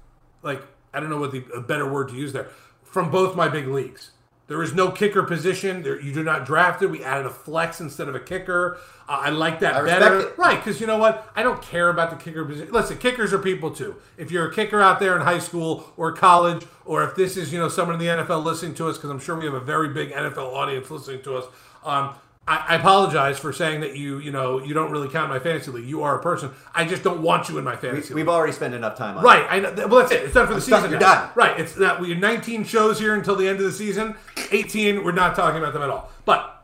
[0.43, 2.49] like, I don't know what the better word to use there,
[2.83, 4.11] from both my big leagues.
[4.47, 5.83] There is no kicker position.
[5.83, 6.89] There, you do not draft it.
[6.89, 8.77] We added a flex instead of a kicker.
[9.09, 10.21] Uh, I like that I better.
[10.21, 10.39] it.
[10.39, 11.31] Right, because you know what?
[11.35, 12.71] I don't care about the kicker position.
[12.73, 13.97] Listen, kickers are people too.
[14.19, 17.53] If you're a kicker out there in high school or college, or if this is
[17.53, 19.61] you know someone in the NFL listening to us, because I'm sure we have a
[19.61, 21.45] very big NFL audience listening to us.
[21.83, 22.15] Um,
[22.47, 25.71] I, I apologize for saying that you you know you don't really count my fantasy
[25.71, 25.87] league.
[25.87, 26.51] You are a person.
[26.75, 28.27] I just don't want you in my fantasy league.
[28.27, 29.27] We've already spent enough time on it.
[29.27, 29.47] Right.
[29.49, 29.73] I know.
[29.87, 30.25] Well, that's it.
[30.25, 30.91] It's done for the season.
[30.91, 31.27] You're now.
[31.27, 31.31] done.
[31.35, 31.59] Right.
[31.59, 34.15] It's that we have 19 shows here until the end of the season.
[34.51, 35.05] 18.
[35.05, 36.11] We're not talking about them at all.
[36.25, 36.55] But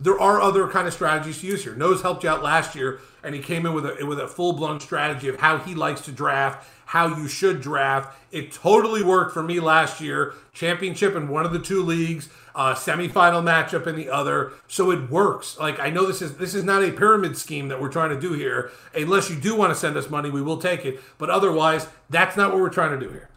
[0.00, 1.74] there are other kind of strategies to use here.
[1.74, 4.52] Nose helped you out last year, and he came in with a with a full
[4.52, 8.16] blown strategy of how he likes to draft, how you should draft.
[8.32, 10.34] It totally worked for me last year.
[10.52, 14.52] Championship in one of the two leagues, uh, semifinal matchup in the other.
[14.68, 15.58] So it works.
[15.58, 18.20] Like I know this is this is not a pyramid scheme that we're trying to
[18.20, 18.70] do here.
[18.94, 21.00] Unless you do want to send us money, we will take it.
[21.18, 23.28] But otherwise, that's not what we're trying to do here.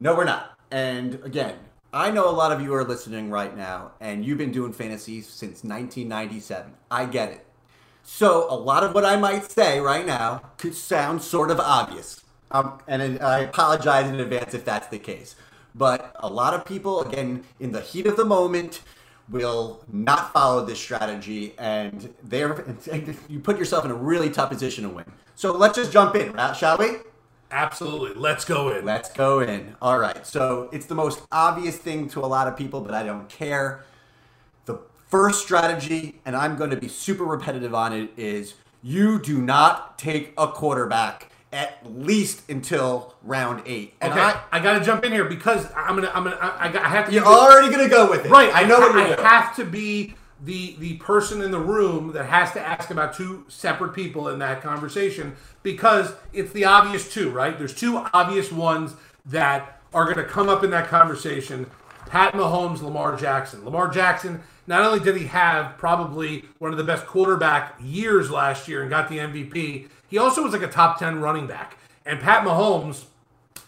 [0.00, 0.56] No, we're not.
[0.70, 1.56] And again,
[1.92, 5.22] I know a lot of you are listening right now, and you've been doing fantasy
[5.22, 6.72] since 1997.
[6.90, 7.46] I get it.
[8.02, 12.22] So a lot of what I might say right now could sound sort of obvious.
[12.50, 15.34] Um, and I apologize in advance if that's the case.
[15.74, 18.82] But a lot of people, again, in the heat of the moment,
[19.28, 22.64] will not follow this strategy, and they're
[23.28, 25.04] you put yourself in a really tough position to win.
[25.34, 26.96] So let's just jump in, shall we?
[27.50, 28.14] Absolutely.
[28.20, 28.84] Let's go in.
[28.84, 29.76] Let's go in.
[29.80, 30.26] All right.
[30.26, 33.84] So it's the most obvious thing to a lot of people, but I don't care.
[34.64, 34.78] The
[35.08, 39.98] first strategy, and I'm going to be super repetitive on it, is you do not
[39.98, 43.94] take a quarterback at least until round eight.
[44.00, 46.66] And Okay, I, I, got to jump in here because I'm gonna, I'm gonna, I,
[46.66, 47.12] I have to.
[47.12, 48.30] you're already going to go with it.
[48.30, 48.50] right.
[48.54, 49.18] I know what you're doing.
[49.18, 53.14] I have to be the the person in the room that has to ask about
[53.14, 57.30] two separate people in that conversation because it's the obvious two.
[57.30, 57.56] Right?
[57.56, 58.94] There's two obvious ones
[59.26, 61.66] that are going to come up in that conversation.
[62.06, 63.64] Pat Mahomes, Lamar Jackson.
[63.64, 64.42] Lamar Jackson.
[64.68, 68.90] Not only did he have probably one of the best quarterback years last year and
[68.90, 71.76] got the MVP, he also was like a top 10 running back.
[72.06, 73.04] And Pat Mahomes,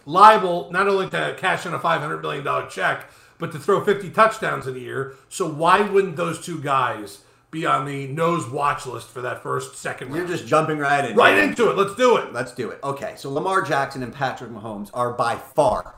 [0.07, 4.67] liable not only to cash in a $500 million check, but to throw 50 touchdowns
[4.67, 5.13] in a year.
[5.29, 7.19] So why wouldn't those two guys
[7.51, 10.29] be on the nose watch list for that first, second You're round?
[10.31, 11.15] just jumping right in.
[11.17, 11.77] right into it.
[11.77, 12.33] Let's do it.
[12.33, 12.79] Let's do it.
[12.83, 15.97] Okay, so Lamar Jackson and Patrick Mahomes are by far,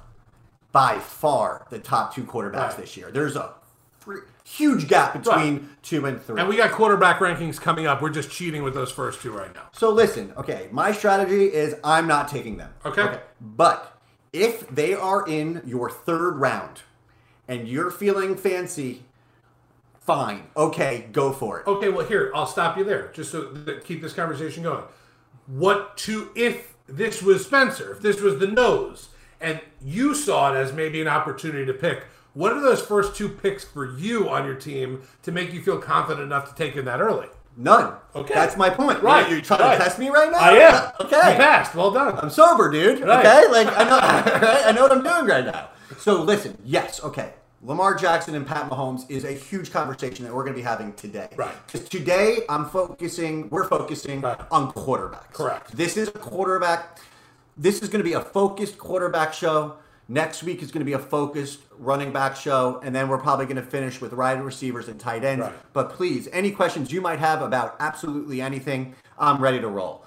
[0.73, 2.77] by far the top two quarterbacks Right.
[2.79, 3.13] this year.
[3.13, 3.53] There's a
[4.01, 6.41] fr- huge gap between two and three.
[6.41, 8.03] And we got quarterback rankings coming up.
[8.03, 9.69] We're just cheating with those first two right now.
[9.73, 12.73] So listen, okay, my strategy is I'm not taking them.
[12.85, 13.03] Okay.
[13.03, 13.21] okay.
[13.41, 13.99] But
[14.33, 16.83] if they are in your third round
[17.47, 19.05] and you're feeling fancy,
[20.01, 20.49] fine.
[20.57, 21.67] Okay, go for it.
[21.67, 24.85] Okay, well here I'll stop you there, just so to keep this conversation going.
[25.47, 29.11] What to if this was Spencer, if this was the nose,
[29.41, 32.05] and you saw it as maybe an opportunity to pick?
[32.35, 35.79] What are those first two picks for you on your team to make you feel
[35.79, 37.27] confident enough to take in that early?
[37.57, 37.95] None.
[38.15, 38.33] Okay.
[38.33, 39.03] That's my point.
[39.03, 39.77] Right, You're trying right.
[39.77, 40.39] to test me right now?
[40.39, 40.93] I am.
[41.07, 41.17] Okay.
[41.33, 41.75] You passed.
[41.75, 42.17] Well done.
[42.19, 43.01] I'm sober, dude.
[43.01, 43.27] Right.
[43.27, 44.67] Okay, like I know, right?
[44.67, 45.71] I know what I'm doing right now.
[45.99, 47.35] So listen, yes, okay.
[47.63, 50.95] Lamar Jackson and Pat Mahomes is a huge conversation that we're going to be having
[50.95, 51.29] today.
[51.37, 51.53] Right.
[51.71, 53.51] 'Cause today, I'm focusing.
[53.51, 54.39] We're focusing Right.
[54.51, 55.33] on quarterbacks.
[55.35, 55.77] Correct.
[55.77, 57.01] This is a quarterback.
[57.59, 59.75] This is going to be a focused quarterback show.
[60.11, 63.47] Next week is going to be a focused running back show, and then we're probably
[63.47, 65.45] going to finish with wide receivers and tight ends.
[65.45, 65.73] Right.
[65.73, 70.05] But please, any questions you might have about absolutely anything, I'm ready to roll.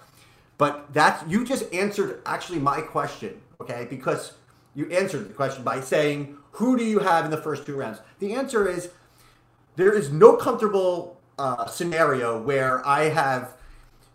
[0.57, 3.87] But that's you just answered actually my question, okay?
[3.89, 4.33] Because
[4.75, 7.99] you answered the question by saying, "Who do you have in the first two rounds?"
[8.19, 8.89] The answer is
[9.77, 13.53] there is no comfortable uh, scenario where I have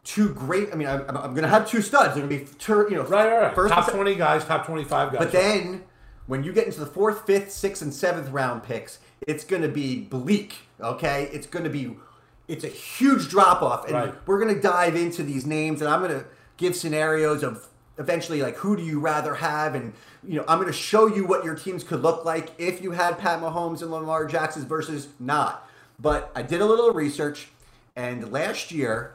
[0.08, 0.70] two great.
[0.72, 2.14] I mean, I'm, I'm going to have two studs.
[2.14, 3.54] They're going to be, you know, Right, right, right.
[3.54, 5.18] first top 20 guys, top 25 guys.
[5.18, 5.84] but then
[6.26, 9.68] when you get into the fourth, fifth, sixth, and seventh round picks, it's going to
[9.68, 10.60] be bleak.
[10.80, 11.94] Okay, it's going to be
[12.46, 14.14] it's a huge drop off, and Right.
[14.26, 16.24] we're going to dive into these names, and I'm going to
[16.56, 17.66] give scenarios of
[17.98, 19.92] eventually like who do you rather have, and
[20.26, 22.92] you know I'm going to show you what your teams could look like if you
[22.92, 25.68] had Pat Mahomes and Lamar Jackson versus not.
[26.00, 27.48] But I did a little research,
[27.96, 29.14] and last year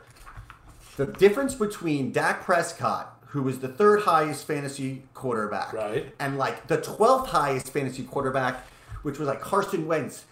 [0.97, 6.13] the difference between Dak Prescott, who was the third highest fantasy quarterback, Right.
[6.19, 8.67] and like the 12th highest fantasy quarterback,
[9.01, 10.25] which was like Carson Wentz,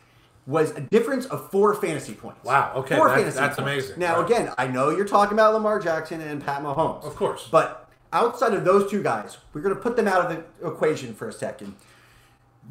[0.47, 2.43] was a difference of four fantasy points.
[2.43, 3.85] Wow, okay, Four that's- fantasy that's points.
[3.85, 3.99] amazing.
[3.99, 4.25] Now, Right.
[4.31, 7.03] again, I know you're talking about Lamar Jackson and Pat Mahomes.
[7.03, 7.47] Of course.
[7.51, 11.13] But outside of those two guys, we're going to put them out of the equation
[11.13, 11.75] for a second.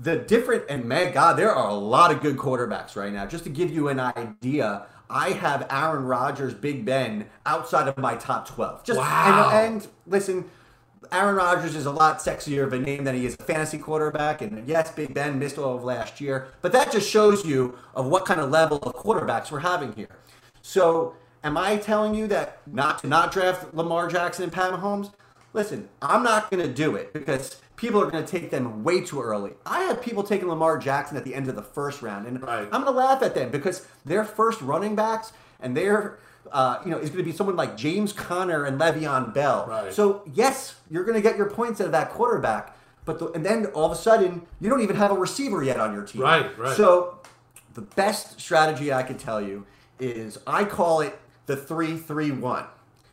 [0.03, 3.27] the different and man, God, there are a lot of good quarterbacks right now.
[3.27, 8.15] Just to give you an idea, I have Aaron Rodgers, Big Ben outside of my
[8.15, 8.85] top twelve.
[8.85, 9.51] Just Wow.
[9.53, 10.45] and, and listen,
[11.13, 14.41] Aaron Rodgers is a lot sexier of a name than he is a fantasy quarterback.
[14.43, 18.07] And yes, Big Ben missed all of last year, but that just shows you of
[18.07, 20.17] what kind of level of quarterbacks we're having here.
[20.63, 25.13] So, am I telling you that not to not draft Lamar Jackson and Pat Mahomes?
[25.53, 29.01] Listen, I'm not going to do it because people are going to take them way
[29.01, 29.53] too early.
[29.67, 32.65] I had people taking Lamar Jackson at the end of the first round, and Right.
[32.71, 36.19] I'm going to laugh at them because their first running backs and their
[36.53, 39.67] uh, you know, is going to be someone like James Conner and Le'Veon Bell.
[39.69, 39.93] Right.
[39.93, 43.45] So yes, you're going to get your points out of that quarterback, but the, and
[43.45, 46.23] then all of a sudden you don't even have a receiver yet on your team.
[46.23, 46.77] Right, right.
[46.77, 47.19] So
[47.75, 49.67] the best strategy I could tell you
[49.99, 52.65] is I call it the three three one.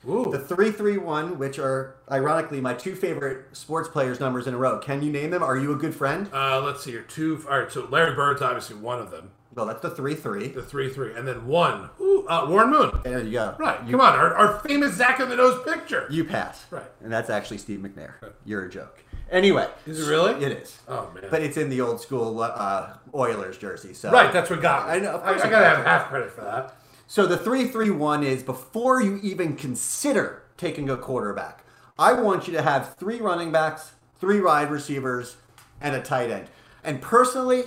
[0.07, 0.31] Ooh.
[0.31, 4.57] The three three one, which are ironically my two favorite sports players numbers in a
[4.57, 4.79] row.
[4.79, 5.43] Can you name them?
[5.43, 6.29] Are you a good friend?
[6.33, 7.01] Uh, let's see here.
[7.01, 7.43] Two.
[7.49, 7.71] All right.
[7.71, 9.31] So Larry Bird's obviously one of them.
[9.53, 10.49] Well, that's the three three.
[10.49, 11.89] The three three, and then one.
[11.99, 12.91] Ooh, uh, Warren Moon.
[13.03, 13.55] There you go.
[13.57, 13.83] Right.
[13.85, 14.13] You, Come on.
[14.13, 16.07] Our, our famous Zach of the Nose picture.
[16.11, 16.65] You pass.
[16.69, 16.85] Right.
[17.03, 18.13] And that's actually Steve McNair.
[18.45, 19.03] You're a joke.
[19.31, 19.67] Anyway.
[19.87, 20.45] Is it really?
[20.45, 20.77] It is.
[20.87, 21.25] Oh man.
[21.31, 23.93] But it's in the old school uh, Oilers jersey.
[23.93, 24.31] So right.
[24.31, 24.93] That's what got me.
[24.93, 26.75] I know, I, I gotta have half credit for that.
[27.07, 31.63] So the three three one is before you even consider taking a quarterback.
[31.97, 35.37] I want you to have three running backs, three wide receivers,
[35.79, 36.47] and a tight end.
[36.83, 37.63] And personally,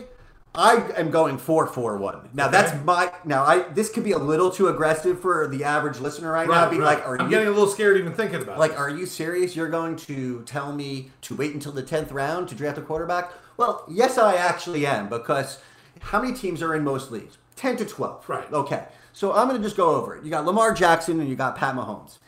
[0.54, 2.28] I am going four four one.
[2.34, 6.00] Now that's my now I this could be a little too aggressive for the average
[6.00, 6.64] listener right, now.
[6.64, 6.70] Right.
[6.70, 6.98] Be right.
[6.98, 8.58] like, are I'm you getting a little scared even thinking about.
[8.58, 8.80] like, this.
[8.80, 9.56] are you serious?
[9.56, 13.32] You're going to tell me to wait until the 10th round to draft a quarterback?
[13.56, 15.58] Well, yes, I actually am, because
[16.00, 17.38] how many teams are in most leagues?
[17.56, 18.28] 10 to 12.
[18.28, 18.52] Right.
[18.52, 18.84] Okay.
[19.12, 20.24] So I'm going to just go over it.
[20.24, 22.18] You got Lamar Jackson and you got Pat Mahomes.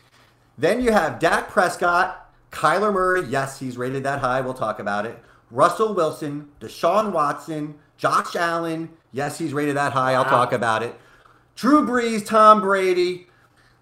[0.58, 3.24] Then you have Dak Prescott, Kyler Murray.
[3.26, 4.40] Yes, he's rated that high.
[4.40, 5.18] We'll talk about it.
[5.50, 8.90] Russell Wilson, Deshaun Watson, Josh Allen.
[9.12, 10.14] Yes, he's rated that high.
[10.14, 10.30] I'll Wow.
[10.30, 10.98] talk about it.
[11.54, 13.28] Drew Brees, Tom Brady,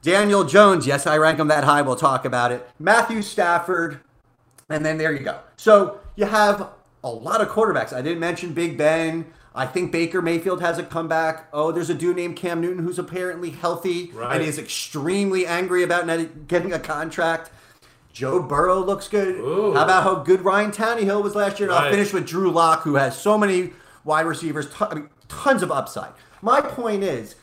[0.02, 0.86] Daniel Jones.
[0.86, 1.82] Yes, I rank him that high.
[1.82, 2.68] We'll talk about it.
[2.78, 4.00] Matthew Stafford.
[4.68, 5.38] And then there you go.
[5.56, 6.68] So you have
[7.02, 7.92] a lot of quarterbacks.
[7.92, 9.26] I didn't mention Big Ben.
[9.54, 11.48] I think Baker Mayfield has a comeback.
[11.52, 14.36] Oh, there's a dude named Cam Newton who's apparently healthy Right.
[14.36, 17.50] and is extremely angry about not getting a contract.
[18.12, 19.36] Joe Burrow looks good.
[19.36, 19.72] Ooh.
[19.72, 21.68] How about how good Ryan Tannehill was last year?
[21.68, 23.72] And I'll finish with Drew Lock, who has so many
[24.04, 26.10] wide receivers, ton- I mean, tons of upside.
[26.42, 27.34] My point is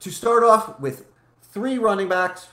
[0.00, 1.06] to start off with
[1.42, 2.48] three running backs,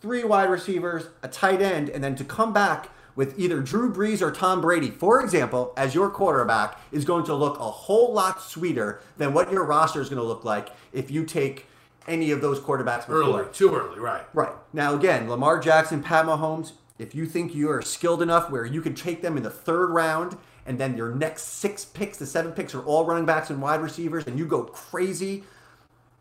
[0.00, 2.88] three wide receivers, a tight end, and then to come back
[3.18, 7.34] with either Drew Brees or Tom Brady, for example, as your quarterback, is going to
[7.34, 11.10] look a whole lot sweeter than what your roster is going to look like if
[11.10, 11.66] you take
[12.06, 13.16] any of those quarterbacks before.
[13.16, 13.98] early, too early.
[13.98, 14.22] Right.
[14.32, 14.52] Right.
[14.72, 18.80] Now, again, Lamar Jackson, Pat Mahomes, if you think you are skilled enough where you
[18.80, 22.52] can take them in the third round and then your next six picks, the seven
[22.52, 25.42] picks are all running backs and wide receivers and you go crazy,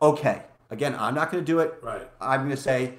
[0.02, 0.42] okay.
[0.72, 1.76] Again, I'm not going to do it.
[1.84, 2.10] Right.
[2.20, 2.96] I'm going to say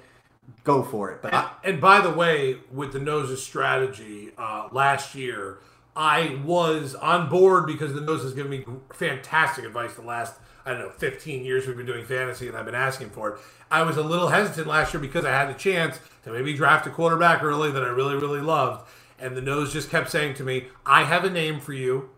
[0.63, 1.21] go for it.
[1.21, 5.59] But I, And by the way, with the Noses strategy uh, last year,
[5.95, 10.35] I was on board because the Nose has given me fantastic advice the last,
[10.65, 13.39] I don't know, 15 years we've been doing fantasy and I've been asking for it.
[13.71, 16.87] I was a little hesitant last year because I had the chance to maybe draft
[16.87, 18.87] a quarterback early that I really, really loved.
[19.19, 22.09] And the Nose just kept saying to me, I have a name for you.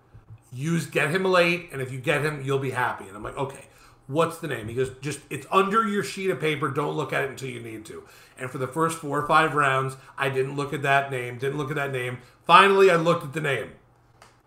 [0.54, 3.08] Use get him late, and if you get him, you'll be happy.
[3.08, 3.66] And I'm like, okay,
[4.12, 4.68] what's the name?
[4.68, 6.70] He goes, just it's under your sheet of paper.
[6.70, 8.04] Don't look at it until you need to.
[8.38, 11.38] And for the first four or five rounds, I didn't look at that name.
[11.38, 12.20] Didn't look at that name.
[12.46, 13.72] Finally, I looked at the name.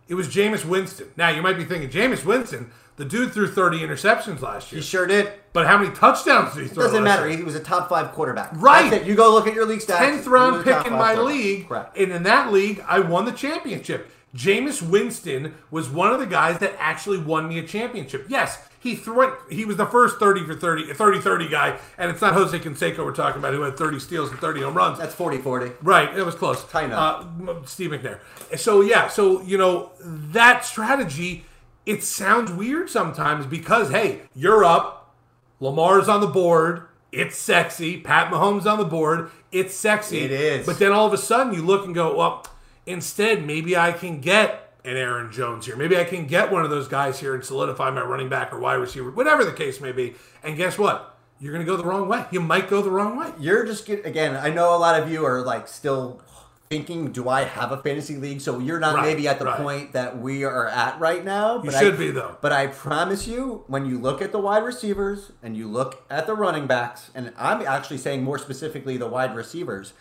[0.09, 1.09] It was Jameis Winston.
[1.16, 4.81] Now you might be thinking, Jameis Winston, the dude threw 30 interceptions last year.
[4.81, 5.33] he sure did.
[5.53, 6.85] But how many touchdowns did he It throw?
[6.85, 7.27] doesn't matter.
[7.29, 7.38] year?
[7.38, 8.50] He was a top five quarterback.
[8.55, 9.05] Right.
[9.07, 9.98] You go look at your league stats.
[9.98, 11.96] tenth round was a top pick in my league, Correct.
[11.96, 14.11] and in that league, I won the championship.
[14.37, 18.27] Jameis Winston was one of the guys that actually won me a championship.
[18.29, 19.35] Yes, he threw.
[19.51, 22.99] He was the first 30 for 30, 30 30 guy, and it's not Jose Canseco
[22.99, 24.99] we're talking about who had 30 steals and 30 home runs.
[24.99, 25.73] That's 40 40.
[25.83, 26.62] Right, it was close.
[26.64, 27.25] Tight Uh,
[27.64, 28.20] Steve McNair.
[28.59, 31.47] So yeah, so you know that strategy.
[31.87, 35.14] It sounds weird sometimes because hey, you're up.
[35.61, 36.83] Lamar's on the board.
[37.11, 37.99] It's sexy.
[37.99, 39.31] Pat Mahomes on the board.
[39.51, 40.18] It's sexy.
[40.18, 40.66] It is.
[40.66, 42.47] But then all of a sudden you look and go, well,
[42.85, 45.77] instead maybe I can get an Aaron Jones here.
[45.77, 48.59] Maybe I can get one of those guys here and solidify my running back or
[48.59, 50.14] wide receiver, whatever the case may be.
[50.42, 51.16] And guess what?
[51.40, 52.27] You're going to go the wrong way.
[52.31, 53.33] You might go the wrong way.
[53.38, 54.37] You're just get, again.
[54.37, 56.23] I know a lot of you are like still
[56.70, 59.57] thinking, "Do I have a fantasy league?" So you're not Right, maybe at the right.
[59.57, 61.62] point that we are at right now.
[61.62, 62.37] You should I, be, though.
[62.40, 66.27] But I promise you, when you look at the wide receivers and you look at
[66.27, 69.92] the running backs, and I'm actually saying more specifically the wide receivers,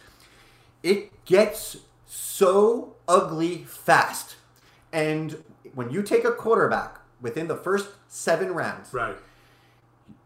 [0.84, 4.36] it gets so ugly fast.
[4.93, 5.43] And
[5.75, 9.17] when you take a quarterback within the first seven rounds, Right.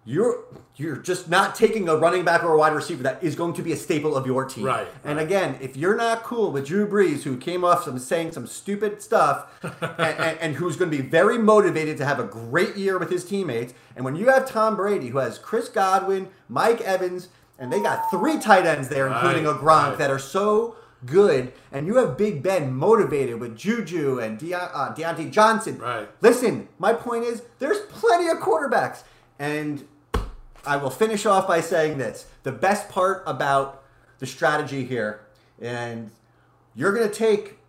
[0.05, 0.43] you're
[0.75, 3.63] you're just not taking a running back or a wide receiver that is going to
[3.63, 4.63] be a staple of your team.
[4.65, 5.25] Right, And right.
[5.25, 9.01] again, if you're not cool with Drew Brees, who came off some saying some stupid
[9.01, 12.99] stuff, and, and, and who's going to be very motivated to have a great year
[12.99, 17.29] with his teammates, and when you have Tom Brady, who has Chris Godwin, Mike Evans,
[17.57, 19.97] and they got three tight ends there, including a Right, Gronk, right.
[19.97, 24.93] that are so good, and you have Big Ben motivated with Juju and De- uh,
[24.95, 25.77] Diontae Johnson.
[25.77, 26.09] Right.
[26.21, 29.03] Listen, my point is there's plenty of quarterbacks.
[29.39, 29.87] And
[30.65, 32.25] I will finish off by saying this.
[32.43, 33.83] The best part about
[34.19, 35.21] the strategy here,
[35.61, 36.11] and
[36.75, 37.59] you're going to take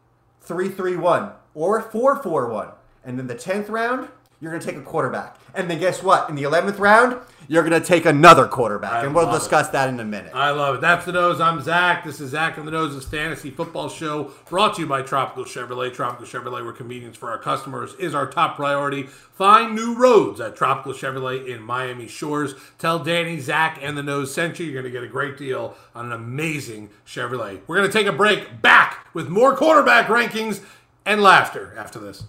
[0.40, 2.68] 3 3 1 or 4 4 1.
[3.04, 4.08] And in the 10th round,
[4.40, 5.36] you're going to take a quarterback.
[5.54, 6.28] And then guess what?
[6.28, 7.16] In the 11th round,
[7.48, 8.92] you're going to take another quarterback.
[8.92, 9.38] I and we'll love it.
[9.38, 10.30] discuss that in a minute.
[10.34, 10.80] I love it.
[10.80, 11.40] That's the nose.
[11.40, 12.04] I'm Zach.
[12.04, 15.92] This is Zach and the Nose's Fantasy Football Show, brought to you by Tropical Chevrolet.
[15.92, 19.04] Tropical Chevrolet, where convenience for our customers is our top priority.
[19.04, 22.54] Find new roads at Tropical Chevrolet in Miami Shores.
[22.78, 24.66] Tell Danny, Zach, and the Nose sent you.
[24.66, 27.60] You're going to get a great deal on an amazing Chevrolet.
[27.66, 28.62] We're going to take a break.
[28.62, 30.62] Back with more quarterback rankings
[31.04, 32.24] and laughter after this.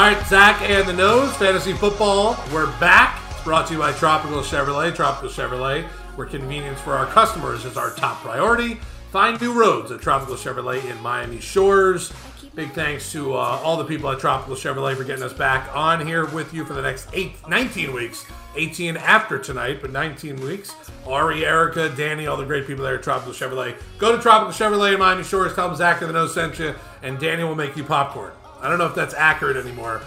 [0.00, 2.34] All right, Zach and the Nose, Fantasy Football.
[2.54, 3.20] We're back.
[3.32, 4.96] It's brought to you by Tropical Chevrolet.
[4.96, 5.84] Tropical Chevrolet,
[6.16, 8.80] where convenience for our customers is our top priority.
[9.10, 12.14] Find new roads at Tropical Chevrolet in Miami Shores.
[12.54, 16.06] Big thanks to uh, all the people at Tropical Chevrolet for getting us back on
[16.06, 18.24] here with you for the next eight, 19 weeks.
[18.56, 20.74] 18 after tonight, but 19 weeks.
[21.06, 23.76] Ari, Erica, Danny, all the great people there at Tropical Chevrolet.
[23.98, 25.54] Go to Tropical Chevrolet in Miami Shores.
[25.54, 28.32] Tell them Zach and the Nose sent you, and Danny will make you popcorn.
[28.62, 30.00] I don't know if that's accurate anymore.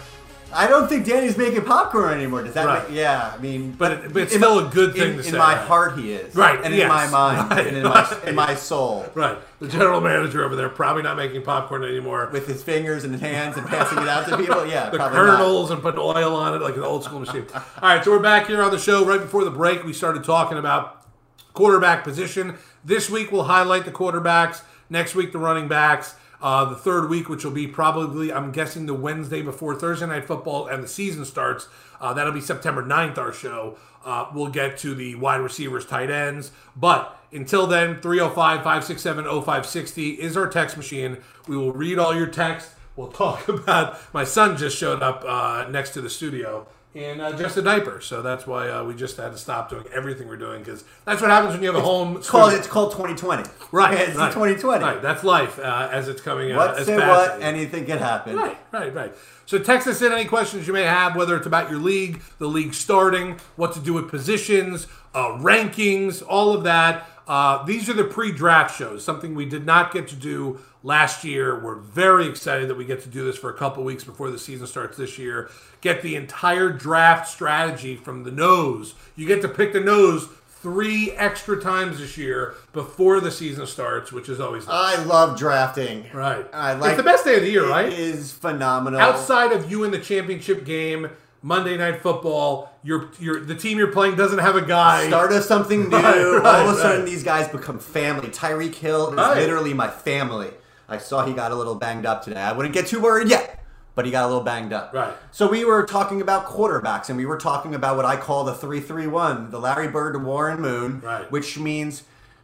[0.56, 2.44] I don't think Danny's making popcorn anymore.
[2.44, 2.88] Does that Right.
[2.88, 5.32] make, yeah, I mean, But it- but it's still a good thing in, to in
[5.32, 5.36] say.
[5.38, 6.32] my heart, he is.
[6.36, 6.82] Right, And yes.
[6.82, 9.04] in my mind, Right, and in my, in my soul.
[9.14, 9.36] Right.
[9.58, 12.28] The general manager over there probably not making popcorn anymore.
[12.32, 14.64] With his fingers and his hands and passing it out to people.
[14.68, 15.38] Yeah, the probably not.
[15.38, 17.46] kernels and putting oil on it like an old school machine.
[17.52, 19.04] All right, so we're back here on the show.
[19.04, 21.04] Right before the break, we started talking about
[21.52, 22.58] quarterback position.
[22.84, 24.60] This week, we'll highlight the quarterbacks.
[24.88, 26.14] Next week, the running backs.
[26.40, 30.26] Uh, the third week, which will be probably, I'm guessing, the Wednesday before Thursday Night
[30.26, 31.68] Football and the season starts.
[32.00, 33.76] Uh, that'll be September 9th, our show.
[34.04, 36.52] Uh, we'll get to the wide receivers, tight ends.
[36.76, 41.18] But until then, 305 567 0560 is our text machine.
[41.48, 42.70] We will read all your text.
[42.96, 47.36] We'll talk about my son just showed up uh, next to the studio in uh,
[47.36, 50.36] just a diaper, so that's why uh, we just had to stop doing everything we're
[50.36, 52.16] doing because that's what happens when you have a home.
[52.16, 53.42] It's called, it's called 2020.
[53.72, 54.84] right, It's right, 2020.
[54.84, 56.58] Right, that's life uh, as it's coming out.
[56.58, 58.36] What as say fast what, anything can happen.
[58.36, 59.14] Right, right, right.
[59.44, 62.46] So text us in any questions you may have, whether it's about your league, the
[62.46, 67.08] league starting, what to do with positions, uh, rankings, all of that.
[67.26, 71.58] Uh, these are the pre-draft shows, something we did not get to do last year.
[71.58, 74.38] We're very excited that we get to do this for a couple weeks before the
[74.38, 75.50] season starts this year.
[75.80, 78.94] Get the entire draft strategy from the nose.
[79.16, 80.28] You get to pick the nose
[80.62, 84.98] three extra times this year before the season starts, which is always nice.
[84.98, 86.06] I love drafting.
[86.14, 86.46] right.
[86.54, 87.86] I like it's the best day of the year, right?
[87.92, 89.00] It is phenomenal.
[89.00, 91.10] outside of you in the championship game,
[91.42, 95.06] Monday Night Football, your your the team you're playing doesn't have a guy.
[95.08, 95.96] Start of something new.
[95.96, 97.04] Right, All right, of a sudden, right.
[97.10, 98.28] these guys become family.
[98.28, 100.50] Tyreek Hill is literally my family.
[100.88, 102.40] I saw he got a little banged up today.
[102.40, 103.62] I wouldn't get too worried yet,
[103.94, 104.92] but he got a little banged up.
[104.92, 105.14] Right.
[105.32, 108.54] So we were talking about quarterbacks, and we were talking about what I call the
[108.54, 111.30] three-three-one, the Larry Bird to Warren Moon, Right.
[111.30, 112.02] which means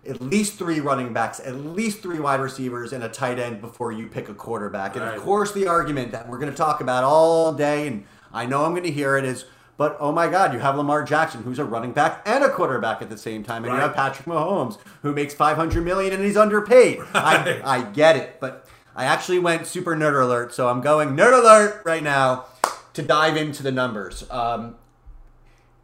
[0.09, 3.93] at least three running backs, at least three wide receivers, and a tight end before
[3.93, 4.97] you pick a quarterback.
[4.97, 5.17] And Right.
[5.17, 8.65] of course, the argument that we're going to talk about all day, and I know
[8.65, 9.45] I'm going to hear it, is.
[9.81, 13.01] But oh my God, you have Lamar Jackson, who's a running back and a quarterback
[13.01, 16.37] at the same time, and you have Patrick Mahomes, who makes 500 million and he's
[16.37, 16.99] underpaid.
[17.15, 17.63] Right.
[17.65, 21.33] I, I get it, but I actually went super nerd alert, so I'm going nerd
[21.33, 22.45] alert right now
[22.93, 24.31] to dive into the numbers.
[24.31, 24.75] Um,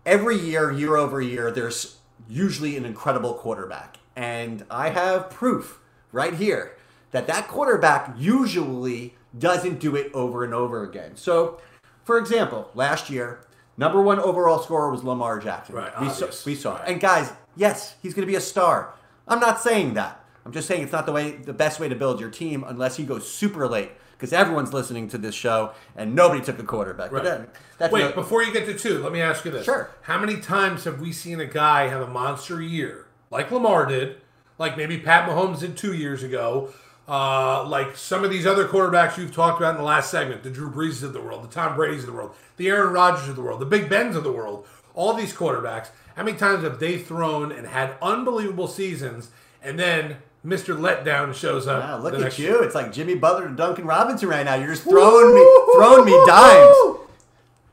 [0.05, 1.97] every year, year over year, there's
[2.29, 5.81] usually an incredible quarterback, and I have proof
[6.13, 6.77] right here
[7.13, 11.17] that that quarterback usually doesn't do it over and over again.
[11.17, 11.63] So,
[12.05, 13.46] for example, last year,
[13.77, 15.75] number one overall scorer was Lamar Jackson.
[15.75, 16.77] Right, we saw, we saw.
[16.77, 16.89] Right.
[16.89, 18.93] And guys, yes, he's going to be a star.
[19.29, 20.23] I'm not saying that.
[20.45, 22.97] I'm just saying it's not the way, the best way to build your team unless
[22.97, 23.91] he goes super late.
[24.13, 27.13] Because everyone's listening to this show and nobody took a quarterback.
[27.13, 27.23] Right.
[27.23, 27.47] then, uh,
[27.77, 29.67] that's Wait, no- before you get to two, let me ask you this.
[29.67, 29.91] Sure.
[30.03, 34.17] How many times have we seen a guy have a monster year, like Lamar did,
[34.59, 36.73] like maybe Pat Mahomes did two years ago,
[37.09, 40.51] uh, like some of these other quarterbacks you've talked about in the last segment, the
[40.51, 43.37] Drew Brees of the world, the Tom Brady's of the world, the Aaron Rodgers of
[43.37, 44.67] the world, the Big Bens of the world.
[44.95, 49.31] all these quarterbacks, how many times have they thrown and had unbelievable seasons,
[49.63, 50.75] and then Mr.
[50.79, 51.83] Letdown shows up?
[51.83, 52.47] Wow, look at you.
[52.47, 52.63] year?
[52.65, 54.55] It's like Jimmy Butler and Duncan Robinson right now.
[54.55, 55.45] You're just throwing me
[55.75, 57.07] throwing me dimes.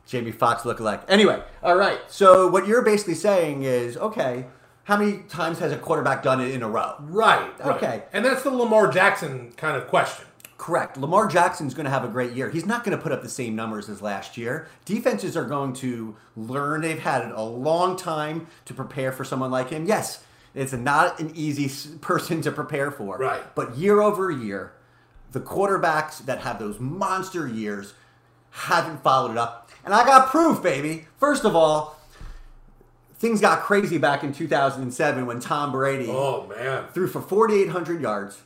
[0.05, 1.01] Jamie Foxx look alike.
[1.07, 1.99] Anyway, all right.
[2.07, 4.45] So what you're basically saying is, okay,
[4.83, 6.95] how many times has a quarterback done it in a row?
[6.99, 7.59] Right.
[7.59, 7.75] right.
[7.77, 8.03] Okay.
[8.11, 10.25] And that's the Lamar Jackson kind of question.
[10.57, 10.97] Correct.
[10.97, 12.49] Lamar Jackson's going to have a great year.
[12.49, 14.67] He's not going to put up the same numbers as last year.
[14.85, 16.81] Defenses are going to learn.
[16.81, 19.85] They've had a long time to prepare for someone like him.
[19.85, 20.23] Yes,
[20.53, 23.17] it's not an easy person to prepare for.
[23.17, 23.41] Right.
[23.55, 24.73] But year over year,
[25.31, 27.93] the quarterbacks that have those monster years
[28.51, 29.71] haven't followed it up.
[29.83, 31.07] And I got proof, baby.
[31.17, 31.99] First of all,
[33.23, 36.87] things got crazy back in 2007 when Tom Brady Oh man.
[36.93, 38.41] threw for 4,800 yards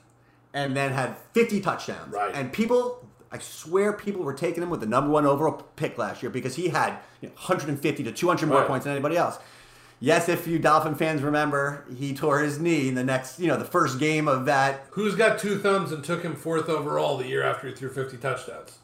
[0.54, 2.14] and then had 50 touchdowns.
[2.14, 2.32] Right.
[2.36, 6.22] And people, I swear, people were taking him with the number one overall pick last
[6.22, 8.68] year because he had you know, 150 to 200 more Right.
[8.68, 9.40] points than anybody else.
[10.00, 13.58] Yes, if you Dolphin fans remember, he tore his knee in the next, you know,
[13.58, 14.86] the first game of that.
[14.92, 18.18] Who's got two thumbs and took him fourth overall the year after he threw 50
[18.18, 18.78] touchdowns?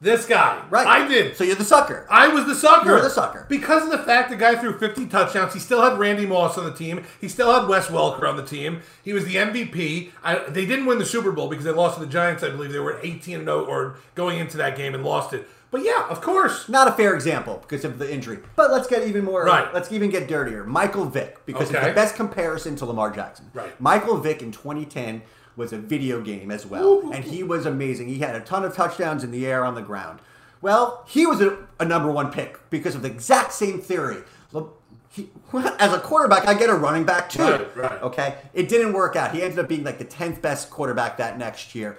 [0.00, 0.62] This guy.
[0.68, 0.86] Right.
[0.86, 1.36] I did.
[1.36, 2.06] So you're the sucker.
[2.10, 2.90] I was the sucker.
[2.90, 3.46] You're the sucker.
[3.48, 5.54] Because of the fact the guy threw 50 touchdowns.
[5.54, 7.04] He still had Randy Moss on the team.
[7.20, 8.82] He still had Wes Welker on the team.
[9.02, 10.10] He was the MVP.
[10.22, 12.72] I, they didn't win the Super Bowl because they lost to the Giants, I believe.
[12.72, 15.48] They were 18 0 or going into that game and lost it.
[15.70, 16.68] But yeah, of course.
[16.68, 18.38] Not a fair example because of the injury.
[18.54, 19.44] But let's get even more.
[19.44, 19.72] Right.
[19.72, 20.64] Let's even get dirtier.
[20.64, 23.50] Michael Vick, because it's the best comparison to Lamar Jackson.
[23.54, 23.78] Right.
[23.80, 25.22] Michael Vick in 2010
[25.56, 28.08] was a video game as well, and he was amazing.
[28.08, 30.20] He had a ton of touchdowns in the air, on the ground.
[30.60, 34.18] Well, he was a, a number one pick because of the exact same theory.
[34.52, 34.68] Le-
[35.10, 35.28] He,
[35.78, 37.42] as a quarterback, I get a running back too.
[37.42, 38.02] Right, right.
[38.02, 39.34] Okay, it didn't work out.
[39.34, 41.98] He ended up being like the tenth best quarterback that next year,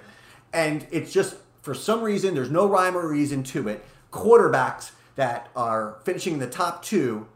[0.52, 3.84] and it's just for some reason there's no rhyme or reason to it.
[4.12, 7.26] Quarterbacks that are finishing in the top two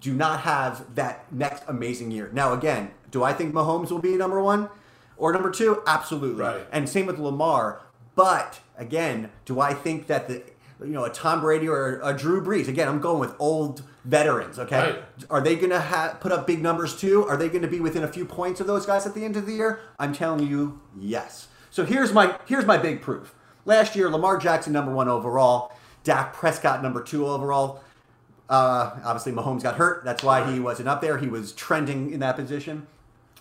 [0.00, 2.30] do not have that next amazing year.
[2.32, 4.68] Now, again, do I think Mahomes will be number one
[5.18, 5.82] or number two?
[5.86, 6.42] Absolutely.
[6.42, 6.66] Right.
[6.72, 7.80] And same with Lamar.
[8.14, 10.42] But again, do I think that the
[10.80, 12.68] you know a Tom Brady or a Drew Brees?
[12.68, 14.58] Again, I'm going with old veterans.
[14.58, 15.02] Okay, Right.
[15.30, 17.26] are they going to ha- put up big numbers too?
[17.26, 19.36] Are they going to be within a few points of those guys at the end
[19.36, 19.80] of the year?
[19.98, 21.48] I'm telling you, yes.
[21.70, 23.34] So here's my here's my big proof.
[23.64, 25.72] Last year, Lamar Jackson number one overall,
[26.04, 27.80] Dak Prescott number two overall.
[28.48, 30.04] Uh, obviously, Mahomes got hurt.
[30.04, 31.18] That's why he wasn't up there.
[31.18, 32.86] He was trending in that position.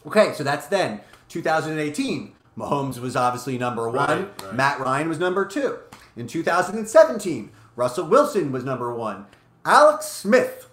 [0.07, 0.99] Okay, so that's then
[1.29, 2.33] 2018.
[2.57, 3.95] Mahomes was obviously number one.
[4.07, 4.53] Right, right.
[4.53, 5.77] Matt Ryan was number two.
[6.15, 9.25] In 2017, Russell Wilson was number one.
[9.65, 10.69] Alex Smith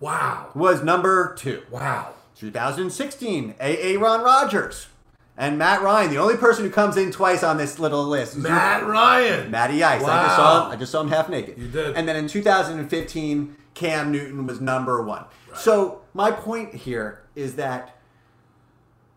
[0.00, 0.48] Wow.
[0.54, 1.62] was number two.
[1.70, 2.08] Wow.
[2.36, 4.88] 2016, Aaron Rodgers.
[5.36, 8.32] And Matt Ryan, the only person who comes in twice on this little list.
[8.36, 9.50] is Matt Ryan.
[9.50, 10.02] Matty Ice.
[10.02, 10.36] I just Wow.
[10.36, 10.72] saw him.
[10.72, 11.56] I just saw him half naked.
[11.56, 11.96] You did.
[11.96, 15.24] And then in 2015, Cam Newton was number one.
[15.54, 17.96] So my point here is that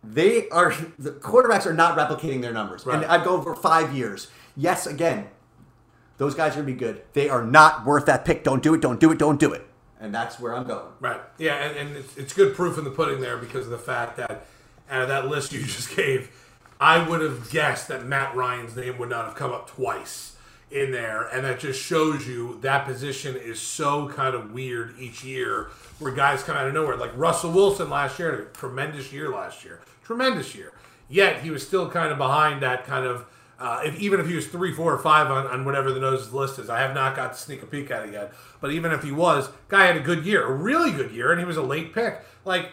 [0.03, 2.85] they are the quarterbacks are not replicating their numbers.
[2.85, 4.27] And I'd go over five years.
[4.55, 5.27] Yes, again,
[6.17, 7.01] those guys are gonna be good.
[7.13, 8.43] They are not worth that pick.
[8.43, 8.81] Don't do it.
[8.81, 9.17] Don't do it.
[9.17, 9.65] Don't do it.
[9.99, 10.91] And that's where I'm going.
[10.99, 11.21] Right.
[11.37, 14.17] Yeah, and, and it's, it's good proof in the pudding there because of the fact
[14.17, 14.45] that
[14.89, 16.31] out of that list you just gave,
[16.79, 20.35] I would have guessed that Matt Ryan's name would not have come up twice
[20.71, 21.27] in there.
[21.27, 26.11] And that just shows you that position is so kind of weird each year where
[26.11, 26.97] guys come out of nowhere.
[26.97, 29.81] Like Russell Wilson last year, a tremendous year last year.
[30.11, 30.73] Tremendous year.
[31.07, 33.25] Yet he was still kind of behind that kind of
[33.57, 36.33] uh, if, even if he was three, four, or five on, on whatever the noses
[36.33, 38.33] list is, I have not got to sneak a peek at it yet.
[38.59, 41.39] But even if he was, guy had a good year, a really good year, and
[41.39, 42.21] he was a late pick.
[42.43, 42.71] Like,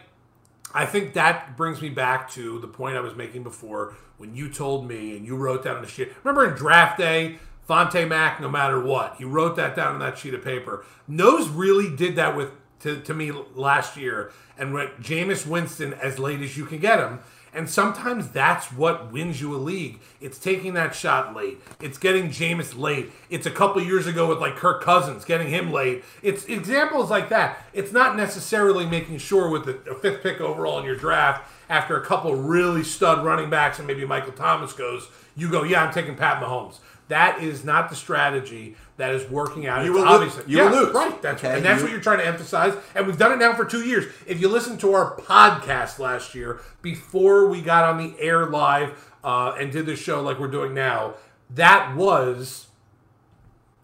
[0.73, 4.49] I think that brings me back to the point I was making before when you
[4.49, 6.11] told me and you wrote down the sheet.
[6.25, 10.17] Remember in draft day, Fonte Mack, no matter what, he wrote that down on that
[10.17, 10.87] sheet of paper.
[11.07, 12.51] Nose really did that with
[12.81, 16.99] to, to me last year and went Jameis Winston as late as you can get
[16.99, 17.21] him.
[17.55, 20.01] And sometimes that's what wins you a league.
[20.21, 21.59] It's taking that shot late.
[21.81, 23.11] It's getting Jameis late.
[23.31, 26.05] It's a couple years ago with like Kirk Cousins, getting him late.
[26.23, 27.65] It's examples like that.
[27.73, 31.97] It's not necessarily making sure with the, a fifth pick overall in your draft after
[31.97, 35.93] a couple really stud running backs and maybe Michael Thomas goes, you go, yeah, I'm
[35.93, 36.79] taking Pat Mahomes.
[37.09, 39.85] That is not the strategy that is working out.
[39.85, 40.95] You It's will obviously you yeah, will lose.
[40.95, 41.23] right.
[41.23, 42.75] That's Okay, and that's you- what you're trying to emphasize.
[42.95, 44.13] And we've done it now for two years.
[44.27, 49.13] If you listen to our podcast last year before we got on the air live
[49.25, 51.15] uh, and did the show like we're doing now,
[51.51, 52.67] that was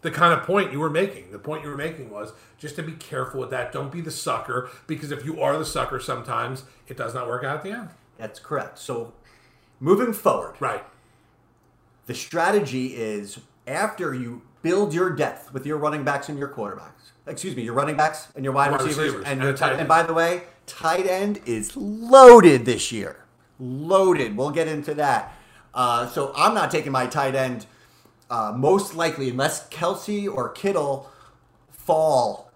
[0.02, 1.30] the kind of point you were making.
[1.32, 3.72] The point you were making was just to be careful with that.
[3.72, 7.42] Don't be the sucker because if you are the sucker, sometimes it does not work
[7.42, 7.88] out at the end.
[8.18, 8.78] That's correct.
[8.78, 9.14] So
[9.80, 10.84] moving forward, Right.
[12.06, 17.12] The strategy is after you build your depth with your running backs and your quarterbacks.
[17.26, 19.56] Excuse me, your running backs and your wide, Wide receivers, receivers and and your a
[19.56, 19.70] tight.
[19.70, 23.24] tight And by the way, tight end is loaded this year.
[23.58, 24.36] Loaded.
[24.36, 25.34] We'll get into that.
[25.72, 27.66] Uh, so I'm not taking my tight end.
[28.28, 31.10] Uh, most likely, unless Kelce or Kittle
[31.70, 32.50] fall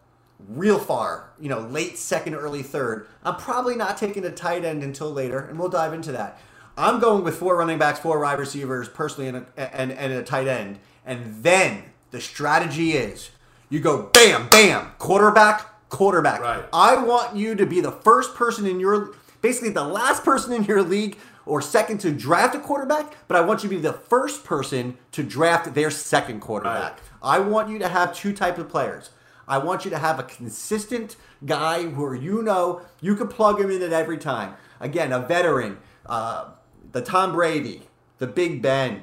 [0.48, 4.82] real far, you know, late second, early third, I'm probably not taking a tight end
[4.82, 6.40] until later, and we'll dive into that.
[6.78, 10.22] I'm going with four running backs, four wide receivers, personally, and a, and, and a
[10.22, 10.78] tight end.
[11.04, 13.30] And then the strategy is
[13.68, 16.40] you go bam, bam, quarterback, quarterback.
[16.40, 16.64] Right.
[16.72, 20.64] I want you to be the first person in your, basically the last person in
[20.64, 23.92] your league or second to draft a quarterback, but I want you to be the
[23.94, 26.92] first person to draft their second quarterback.
[26.92, 27.00] Right.
[27.22, 29.10] I want you to have two types of players.
[29.48, 33.70] I want you to have a consistent guy where you know you can plug him
[33.70, 34.54] in at every time.
[34.78, 36.50] Again, a veteran, uh,
[36.92, 37.82] the Tom Brady,
[38.18, 39.02] the Big Ben,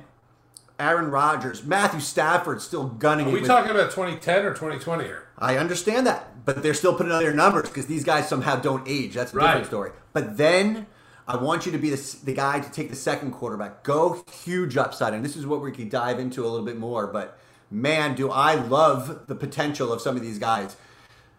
[0.79, 3.33] Aaron Rodgers, Matthew Stafford still gunning Are it.
[3.33, 5.23] we with- talking about 2010 or 2020 here?
[5.37, 8.87] I understand that, but they're still putting out their numbers because these guys somehow don't
[8.87, 9.13] age.
[9.15, 9.47] That's a Right.
[9.47, 9.91] different story.
[10.13, 10.87] But then
[11.27, 13.83] I want you to be the, the guy to take the second quarterback.
[13.83, 17.07] Go huge upside, and this is what we could dive into a little bit more.
[17.07, 17.37] But
[17.71, 20.75] man, do I love the potential of some of these guys.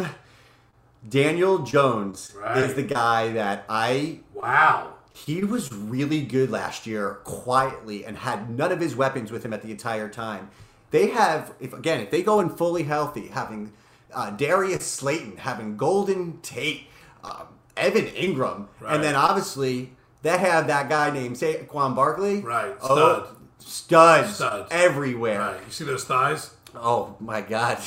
[1.08, 2.58] Daniel Jones Right.
[2.58, 4.94] is the guy that I Wow.
[5.26, 9.54] He was really good last year quietly and had none of his weapons with him
[9.54, 10.50] at the entire time.
[10.92, 13.72] They have, if again, if they go in fully healthy, having
[14.14, 16.88] uh, Darius Slayton, having Golden Tate,
[17.24, 17.48] um,
[17.78, 18.96] Evan Engram, Right.
[18.96, 19.92] and then obviously
[20.24, 22.40] they have that guy named Saquon Barkley.
[22.42, 24.68] Right, Oh, studs, Studs.
[24.72, 25.40] everywhere.
[25.40, 25.60] Right.
[25.66, 26.52] You see those thighs?
[26.76, 27.78] Oh my God.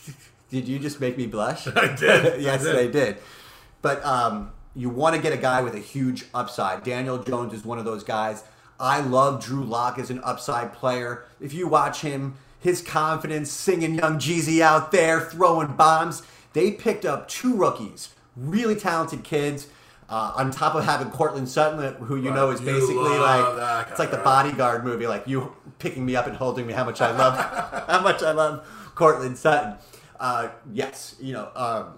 [0.50, 1.66] did you just make me blush?
[1.76, 2.40] I did.
[2.42, 2.76] yes, I did.
[2.76, 3.16] they did.
[3.82, 6.84] But um, you want to get a guy with a huge upside.
[6.84, 8.44] Daniel Jones is one of those guys.
[8.78, 11.24] I love Drew Lock as an upside player.
[11.40, 16.22] If you watch him, his confidence, singing Young Jeezy out there, throwing bombs.
[16.52, 19.68] They picked up two rookies, really talented kids.
[20.08, 22.36] Uh, on top of having Courtland Sutton, who you Right.
[22.36, 24.24] know is basically like it's like the right?
[24.24, 26.72] bodyguard movie, like you picking me up and holding me.
[26.74, 27.34] How much I love,
[27.88, 28.64] how much I love
[28.94, 29.74] Courtland Sutton.
[30.20, 31.94] Uh, yes, you know, um,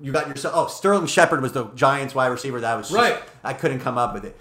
[0.00, 0.54] you got yourself.
[0.56, 3.22] Oh, Sterling Shepard was the Giants wide receiver that was just- Right.
[3.44, 4.38] I couldn't come up with it.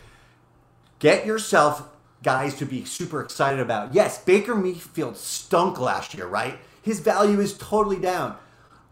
[0.99, 1.83] Get yourself
[2.23, 3.93] guys to be super excited about.
[3.93, 6.59] Yes, Baker Mayfield stunk last year, right?
[6.81, 8.35] His value is totally down.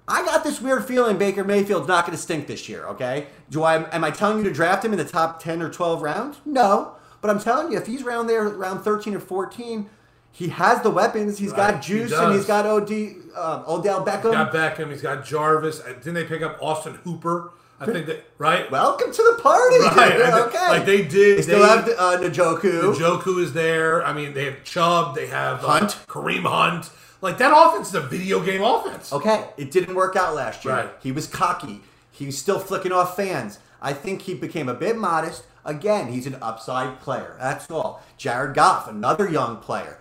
[0.07, 2.85] I got this weird feeling Baker Mayfield's not going to stink this year.
[2.89, 3.89] Okay, do I?
[3.89, 6.37] Am I telling you to draft him in the top ten or twelve rounds?
[6.45, 6.91] No,
[7.21, 9.89] but I'm telling you, if he's around there, around thirteen or fourteen,
[10.35, 11.37] he has the weapons.
[11.37, 14.23] He's Right, got he juice and he's got Od uh, Odell Beckham.
[14.23, 14.91] He's Got Beckham.
[14.91, 15.79] He's got Jarvis.
[15.79, 17.53] Uh, Didn't they pick up Austin Hooper?
[17.79, 18.69] I think that right.
[18.69, 19.79] Welcome to the party.
[19.79, 20.67] Right, they- okay.
[20.69, 22.93] like they did- They still they- have uh, Njoku.
[22.95, 24.05] Joku is there.
[24.05, 25.15] I mean, they have Chubb.
[25.15, 25.91] They have uh, Hunt.
[26.07, 26.89] Kareem Hunt.
[27.21, 29.11] Like that offense is a video game offense.
[29.13, 30.73] Okay, it didn't work out last year.
[30.75, 30.89] Right.
[31.01, 31.81] He was cocky.
[32.11, 33.59] He was still flicking off fans.
[33.81, 35.43] I think he became a bit modest.
[35.65, 37.35] Again, he's an upside player.
[37.39, 38.03] That's all.
[38.17, 39.97] Jared Goff, another young player.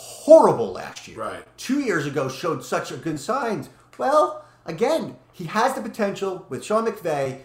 [0.00, 1.18] Horrible last year.
[1.18, 1.44] Right.
[1.56, 3.68] Two years ago showed such a good signs.
[3.98, 7.40] Well, again, he has the potential with Sean McVay,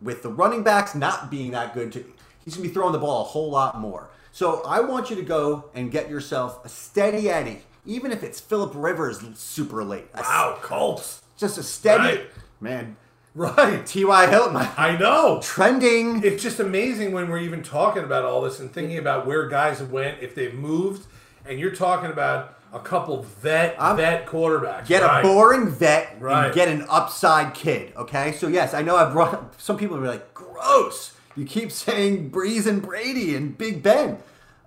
[0.00, 1.90] with the running backs not being that good.
[1.92, 2.04] To,
[2.44, 4.10] he's going to be throwing the ball a whole lot more.
[4.30, 8.38] So I want you to go and get yourself a steady Eddie, even if it's
[8.38, 10.06] Philip Rivers super late.
[10.14, 11.22] A Wow, Colts.
[11.36, 12.30] just a steady Right.
[12.60, 12.96] man.
[13.34, 13.84] Right.
[13.84, 14.26] T.Y.
[14.30, 15.40] Hilton I know.
[15.42, 16.22] trending.
[16.24, 19.82] It's just amazing when we're even talking about all this and thinking about where guys
[19.82, 21.06] went, if they've moved,
[21.48, 24.86] and you're talking about a couple vet vet quarterbacks.
[24.86, 25.20] Get right.
[25.20, 26.46] a boring vet Right.
[26.46, 27.92] and get an upside kid.
[27.96, 31.14] Okay, so yes, I know I've brought some people are like gross.
[31.34, 34.18] You keep saying Brees and Brady and Big Ben.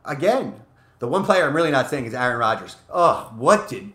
[0.05, 0.61] Again,
[0.99, 2.75] the one player I'm really not saying is Aaron Rodgers.
[2.89, 3.91] Oh, what did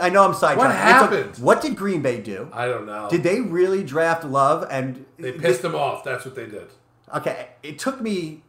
[0.00, 0.24] I know?
[0.24, 0.58] I'm sidetracked.
[0.58, 1.38] What It's a- happened?
[1.44, 2.48] what did Green Bay do?
[2.52, 3.08] I don't know.
[3.08, 6.02] Did they really draft Love and They pissed him off.
[6.02, 6.66] That's what they did.
[7.14, 8.42] Okay, it took me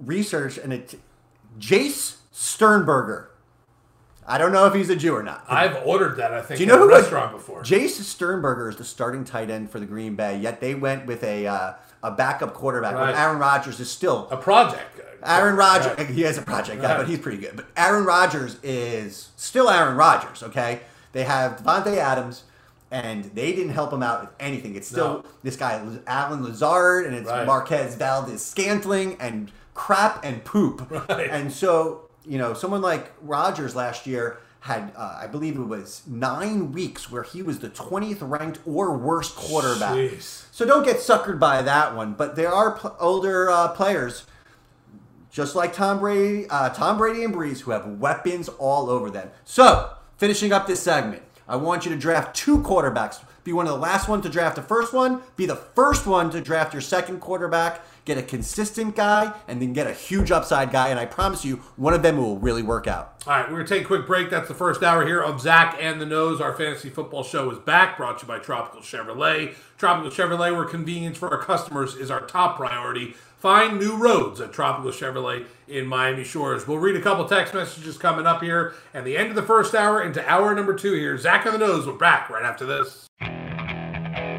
[0.00, 0.96] research and it.
[1.60, 3.27] Jace Sternberger.
[4.28, 5.44] I don't know if he's a Jew or not.
[5.48, 6.32] I've ordered that.
[6.34, 7.62] I think Do you know who restaurant before.
[7.62, 10.38] Jace Sternberger is the starting tight end for the Green Bay.
[10.38, 11.72] Yet they went with a uh,
[12.02, 12.94] a backup quarterback.
[12.94, 13.14] Right.
[13.16, 15.00] Aaron Rodgers is still a project.
[15.24, 15.96] Aaron Rodgers.
[15.98, 16.06] Right.
[16.08, 16.98] He has a project guy, Right.
[16.98, 17.56] but he's pretty good.
[17.56, 20.42] But Aaron Rodgers is still Aaron Rodgers.
[20.42, 20.80] Okay,
[21.12, 22.44] they have Davante Adams.
[22.90, 24.74] And they didn't help him out with anything.
[24.74, 25.24] It's still No.
[25.42, 27.28] this guy Allen Lazard and it's.
[27.28, 30.90] Marquez Valdes-Scantling and crap and poop.
[31.08, 31.28] Right.
[31.30, 36.02] And so you know, someone like Rodgers last year had, uh, I believe it was
[36.06, 39.94] nine weeks where he was the 20th ranked or worst quarterback.
[39.94, 40.44] Jeez.
[40.52, 42.12] So don't get suckered by that one.
[42.14, 44.26] But there are pl- older uh, players,
[45.30, 49.30] just like Tom Brady, uh, Tom Brady and Brees, who have weapons all over them.
[49.44, 53.24] So finishing up this segment, I want you to draft two quarterbacks.
[53.48, 56.28] Be one of the last one to draft the first one, be the first one
[56.32, 60.70] to draft your second quarterback, get a consistent guy, and then get a huge upside
[60.70, 60.90] guy.
[60.90, 63.22] And I promise you, one of them will really work out.
[63.26, 64.28] All right, we're going to take a quick break.
[64.28, 66.42] That's the first hour here of Zach and the Nose.
[66.42, 69.54] Our fantasy football show is back, brought to you by Tropical Chevrolet.
[69.78, 73.14] Tropical Chevrolet, where convenience for our customers is our top priority.
[73.38, 76.68] Find new roads at Tropical Chevrolet in Miami Shores.
[76.68, 79.74] We'll read a couple text messages coming up here at the end of the first
[79.74, 81.16] hour into hour number two here.
[81.16, 83.08] Zach on the Nose, we're back right after this.